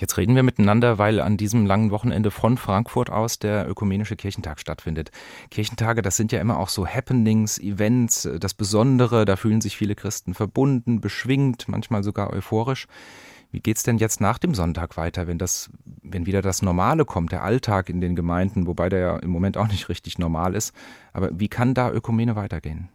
Jetzt 0.00 0.16
reden 0.16 0.36
wir 0.36 0.44
miteinander, 0.44 0.98
weil 0.98 1.20
an 1.20 1.36
diesem 1.36 1.66
langen 1.66 1.90
Wochenende 1.90 2.30
von 2.30 2.56
Frankfurt 2.56 3.10
aus 3.10 3.40
der 3.40 3.68
Ökumenische 3.68 4.14
Kirchentag 4.14 4.60
stattfindet. 4.60 5.10
Kirchentage, 5.50 6.02
das 6.02 6.16
sind 6.16 6.30
ja 6.30 6.40
immer 6.40 6.58
auch 6.58 6.68
so 6.68 6.86
Happenings, 6.86 7.58
Events, 7.58 8.24
äh, 8.24 8.38
das 8.38 8.54
Besondere, 8.54 9.24
da 9.24 9.34
fühlen 9.34 9.60
sich 9.60 9.76
viele 9.76 9.96
Christen 9.96 10.34
verbunden, 10.34 11.00
beschwingt, 11.00 11.66
manchmal 11.66 12.04
sogar 12.04 12.32
euphorisch. 12.32 12.86
Wie 13.50 13.60
geht's 13.60 13.82
denn 13.82 13.98
jetzt 13.98 14.20
nach 14.20 14.38
dem 14.38 14.54
Sonntag 14.54 14.96
weiter, 14.96 15.26
wenn 15.26 15.38
das, 15.38 15.70
wenn 16.02 16.26
wieder 16.26 16.42
das 16.42 16.60
Normale 16.60 17.04
kommt, 17.04 17.32
der 17.32 17.42
Alltag 17.42 17.88
in 17.88 18.00
den 18.00 18.14
Gemeinden, 18.14 18.66
wobei 18.66 18.88
der 18.88 18.98
ja 18.98 19.16
im 19.16 19.30
Moment 19.30 19.56
auch 19.56 19.68
nicht 19.68 19.88
richtig 19.88 20.18
normal 20.18 20.54
ist. 20.54 20.74
Aber 21.12 21.30
wie 21.32 21.48
kann 21.48 21.74
da 21.74 21.90
Ökumene 21.90 22.36
weitergehen? 22.36 22.90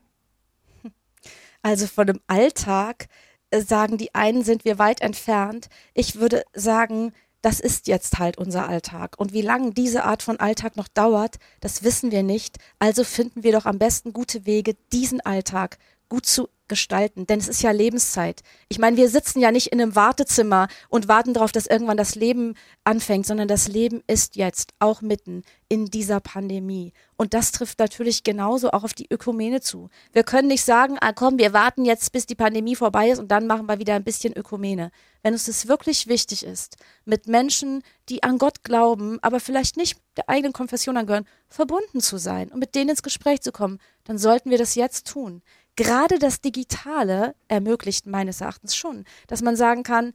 Also 1.63 1.87
von 1.87 2.05
dem 2.05 2.19
Alltag 2.27 3.07
äh, 3.49 3.61
sagen 3.61 3.97
die 3.97 4.13
einen, 4.13 4.43
sind 4.43 4.65
wir 4.65 4.79
weit 4.79 5.01
entfernt. 5.01 5.69
Ich 5.93 6.17
würde 6.17 6.43
sagen, 6.53 7.13
das 7.41 7.59
ist 7.59 7.87
jetzt 7.87 8.19
halt 8.19 8.37
unser 8.37 8.67
Alltag. 8.67 9.15
Und 9.17 9.33
wie 9.33 9.41
lange 9.41 9.71
diese 9.71 10.03
Art 10.03 10.23
von 10.23 10.39
Alltag 10.39 10.75
noch 10.75 10.87
dauert, 10.87 11.37
das 11.61 11.83
wissen 11.83 12.11
wir 12.11 12.23
nicht. 12.23 12.57
Also 12.79 13.03
finden 13.03 13.43
wir 13.43 13.51
doch 13.53 13.65
am 13.65 13.79
besten 13.79 14.13
gute 14.13 14.45
Wege, 14.45 14.75
diesen 14.91 15.21
Alltag 15.21 15.77
gut 16.09 16.25
zu 16.25 16.49
gestalten, 16.67 17.27
denn 17.27 17.39
es 17.39 17.47
ist 17.47 17.61
ja 17.61 17.71
Lebenszeit. 17.71 18.41
Ich 18.69 18.79
meine, 18.79 18.97
wir 18.97 19.09
sitzen 19.09 19.39
ja 19.39 19.51
nicht 19.51 19.67
in 19.67 19.81
einem 19.81 19.95
Wartezimmer 19.95 20.67
und 20.89 21.07
warten 21.07 21.33
darauf, 21.33 21.51
dass 21.51 21.67
irgendwann 21.67 21.97
das 21.97 22.15
Leben 22.15 22.55
anfängt, 22.83 23.25
sondern 23.25 23.47
das 23.47 23.67
Leben 23.67 24.01
ist 24.07 24.35
jetzt 24.35 24.71
auch 24.79 25.01
mitten 25.01 25.43
in 25.67 25.85
dieser 25.85 26.19
Pandemie. 26.19 26.93
Und 27.15 27.33
das 27.33 27.51
trifft 27.51 27.79
natürlich 27.79 28.23
genauso 28.23 28.71
auch 28.71 28.83
auf 28.83 28.93
die 28.93 29.07
Ökumene 29.09 29.61
zu. 29.61 29.89
Wir 30.11 30.23
können 30.23 30.47
nicht 30.47 30.63
sagen, 30.63 30.97
ah, 31.01 31.13
komm, 31.13 31.37
wir 31.37 31.53
warten 31.53 31.85
jetzt, 31.85 32.11
bis 32.11 32.25
die 32.25 32.35
Pandemie 32.35 32.75
vorbei 32.75 33.09
ist 33.09 33.19
und 33.19 33.29
dann 33.29 33.47
machen 33.47 33.65
wir 33.67 33.79
wieder 33.79 33.95
ein 33.95 34.03
bisschen 34.03 34.35
Ökumene. 34.35 34.91
Wenn 35.21 35.33
uns 35.33 35.45
das 35.45 35.67
wirklich 35.67 36.07
wichtig 36.07 36.45
ist, 36.45 36.77
mit 37.05 37.27
Menschen, 37.27 37.81
die 38.09 38.23
an 38.23 38.37
Gott 38.37 38.63
glauben, 38.63 39.19
aber 39.21 39.39
vielleicht 39.39 39.77
nicht 39.77 39.97
der 40.17 40.29
eigenen 40.29 40.53
Konfession 40.53 40.97
angehören, 40.97 41.27
verbunden 41.47 42.01
zu 42.01 42.17
sein 42.17 42.49
und 42.49 42.59
mit 42.59 42.75
denen 42.75 42.89
ins 42.89 43.03
Gespräch 43.03 43.41
zu 43.41 43.51
kommen, 43.51 43.79
dann 44.03 44.17
sollten 44.17 44.49
wir 44.49 44.57
das 44.57 44.75
jetzt 44.75 45.07
tun 45.07 45.41
gerade 45.75 46.19
das 46.19 46.41
Digitale 46.41 47.35
ermöglicht 47.47 48.05
meines 48.05 48.41
Erachtens 48.41 48.75
schon, 48.75 49.05
dass 49.27 49.41
man 49.41 49.55
sagen 49.55 49.83
kann, 49.83 50.13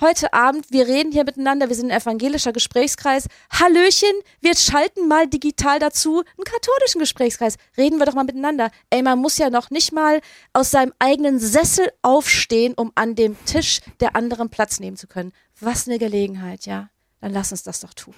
heute 0.00 0.32
Abend, 0.32 0.70
wir 0.70 0.86
reden 0.86 1.12
hier 1.12 1.24
miteinander, 1.24 1.68
wir 1.68 1.76
sind 1.76 1.90
ein 1.90 2.00
evangelischer 2.00 2.52
Gesprächskreis. 2.52 3.28
Hallöchen, 3.50 4.12
wir 4.40 4.54
schalten 4.54 5.08
mal 5.08 5.26
digital 5.26 5.78
dazu 5.78 6.18
einen 6.18 6.44
katholischen 6.44 6.98
Gesprächskreis. 6.98 7.56
Reden 7.76 7.98
wir 7.98 8.06
doch 8.06 8.14
mal 8.14 8.24
miteinander. 8.24 8.70
Ey, 8.90 9.02
man 9.02 9.18
muss 9.18 9.38
ja 9.38 9.50
noch 9.50 9.70
nicht 9.70 9.92
mal 9.92 10.20
aus 10.52 10.70
seinem 10.70 10.92
eigenen 10.98 11.38
Sessel 11.38 11.90
aufstehen, 12.02 12.74
um 12.76 12.92
an 12.94 13.14
dem 13.14 13.42
Tisch 13.46 13.80
der 14.00 14.16
anderen 14.16 14.50
Platz 14.50 14.80
nehmen 14.80 14.96
zu 14.96 15.06
können. 15.06 15.32
Was 15.60 15.88
eine 15.88 15.98
Gelegenheit, 15.98 16.66
ja. 16.66 16.90
Dann 17.20 17.32
lass 17.32 17.50
uns 17.50 17.62
das 17.62 17.80
doch 17.80 17.94
tun. 17.94 18.14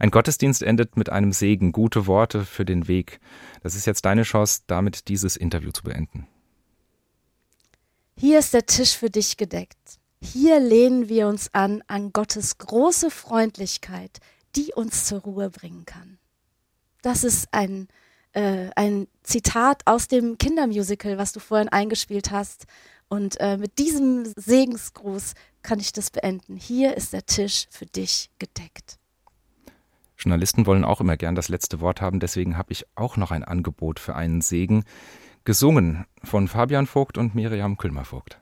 Ein 0.00 0.10
Gottesdienst 0.10 0.62
endet 0.62 0.96
mit 0.96 1.10
einem 1.10 1.30
Segen, 1.30 1.72
gute 1.72 2.06
Worte 2.06 2.46
für 2.46 2.64
den 2.64 2.88
Weg. 2.88 3.20
Das 3.62 3.74
ist 3.74 3.86
jetzt 3.86 4.06
deine 4.06 4.22
Chance, 4.22 4.62
damit 4.66 5.08
dieses 5.08 5.36
Interview 5.36 5.72
zu 5.72 5.82
beenden. 5.82 6.26
Hier 8.16 8.38
ist 8.38 8.54
der 8.54 8.64
Tisch 8.64 8.96
für 8.96 9.10
dich 9.10 9.36
gedeckt. 9.36 9.76
Hier 10.22 10.58
lehnen 10.58 11.10
wir 11.10 11.28
uns 11.28 11.52
an 11.52 11.82
an 11.86 12.14
Gottes 12.14 12.56
große 12.56 13.10
Freundlichkeit, 13.10 14.20
die 14.56 14.72
uns 14.74 15.04
zur 15.04 15.20
Ruhe 15.20 15.50
bringen 15.50 15.84
kann. 15.84 16.18
Das 17.02 17.22
ist 17.22 17.48
ein, 17.52 17.86
äh, 18.32 18.70
ein 18.76 19.06
Zitat 19.22 19.82
aus 19.84 20.08
dem 20.08 20.38
Kindermusical, 20.38 21.18
was 21.18 21.32
du 21.32 21.40
vorhin 21.40 21.68
eingespielt 21.68 22.30
hast. 22.30 22.64
Und 23.08 23.38
äh, 23.38 23.58
mit 23.58 23.78
diesem 23.78 24.24
Segensgruß 24.34 25.34
kann 25.60 25.78
ich 25.78 25.92
das 25.92 26.10
beenden. 26.10 26.56
Hier 26.56 26.96
ist 26.96 27.12
der 27.12 27.26
Tisch 27.26 27.66
für 27.70 27.86
dich 27.86 28.30
gedeckt. 28.38 28.99
Journalisten 30.20 30.66
wollen 30.66 30.84
auch 30.84 31.00
immer 31.00 31.16
gern 31.16 31.34
das 31.34 31.48
letzte 31.48 31.80
Wort 31.80 32.00
haben, 32.00 32.20
deswegen 32.20 32.56
habe 32.58 32.72
ich 32.72 32.84
auch 32.94 33.16
noch 33.16 33.30
ein 33.30 33.44
Angebot 33.44 33.98
für 33.98 34.14
einen 34.14 34.40
Segen. 34.42 34.84
Gesungen 35.44 36.04
von 36.22 36.48
Fabian 36.48 36.86
Vogt 36.86 37.16
und 37.16 37.34
Miriam 37.34 37.78
Külmer-Vogt. 37.78 38.38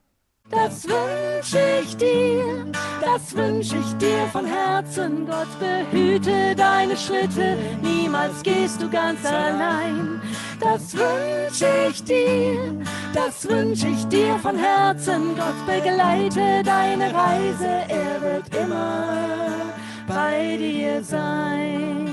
Das 0.51 0.85
wünsche 0.89 1.59
ich 1.83 1.97
dir, 1.97 2.67
das 3.01 3.37
wünsche 3.37 3.77
ich 3.77 3.93
dir 3.99 4.27
von 4.33 4.45
Herzen. 4.45 5.27
Gott 5.27 5.47
behüte 5.61 6.57
deine 6.57 6.97
Schritte, 6.97 7.57
niemals 7.83 8.43
gehst 8.43 8.83
du 8.83 8.91
ganz 8.91 9.25
allein. 9.25 10.21
Das 10.59 10.95
wünsche 10.95 11.69
ich 11.91 12.03
dir, 12.03 12.75
das 13.15 13.49
wünsche 13.49 13.89
ich 13.89 14.05
dir 14.09 14.37
von 14.39 14.57
Herzen. 14.57 15.37
Gott 15.37 15.67
begleite 15.67 16.63
deine 16.65 17.15
Reise, 17.15 17.69
er 17.89 18.21
wird 18.23 18.55
immer 18.57 19.75
bei 20.09 20.57
dir 20.57 21.05
sein. 21.05 22.09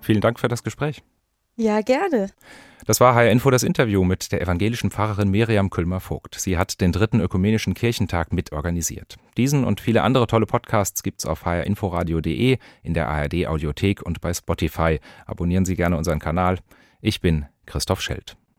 Vielen 0.00 0.20
Dank 0.20 0.40
für 0.40 0.48
das 0.48 0.62
Gespräch. 0.64 1.02
Ja, 1.56 1.80
gerne. 1.82 2.30
Das 2.86 2.98
war 3.00 3.14
HR 3.14 3.30
Info 3.30 3.50
das 3.50 3.62
Interview 3.62 4.02
mit 4.02 4.32
der 4.32 4.40
evangelischen 4.40 4.90
Pfarrerin 4.90 5.30
Miriam 5.30 5.70
Külmer-Vogt. 5.70 6.34
Sie 6.34 6.58
hat 6.58 6.80
den 6.80 6.90
dritten 6.90 7.20
ökumenischen 7.20 7.74
Kirchentag 7.74 8.32
mitorganisiert. 8.32 9.16
Diesen 9.36 9.62
und 9.64 9.80
viele 9.80 10.02
andere 10.02 10.26
tolle 10.26 10.46
Podcasts 10.46 11.04
gibt's 11.04 11.24
auf 11.24 11.44
hrinforadio.de, 11.44 12.58
in 12.82 12.94
der 12.94 13.08
ARD 13.08 13.46
Audiothek 13.46 14.02
und 14.02 14.20
bei 14.20 14.34
Spotify. 14.34 14.98
Abonnieren 15.26 15.64
Sie 15.64 15.76
gerne 15.76 15.96
unseren 15.96 16.18
Kanal. 16.18 16.58
Ich 17.00 17.20
bin 17.20 17.46
Christoph 17.66 18.00
Schelt. 18.00 18.36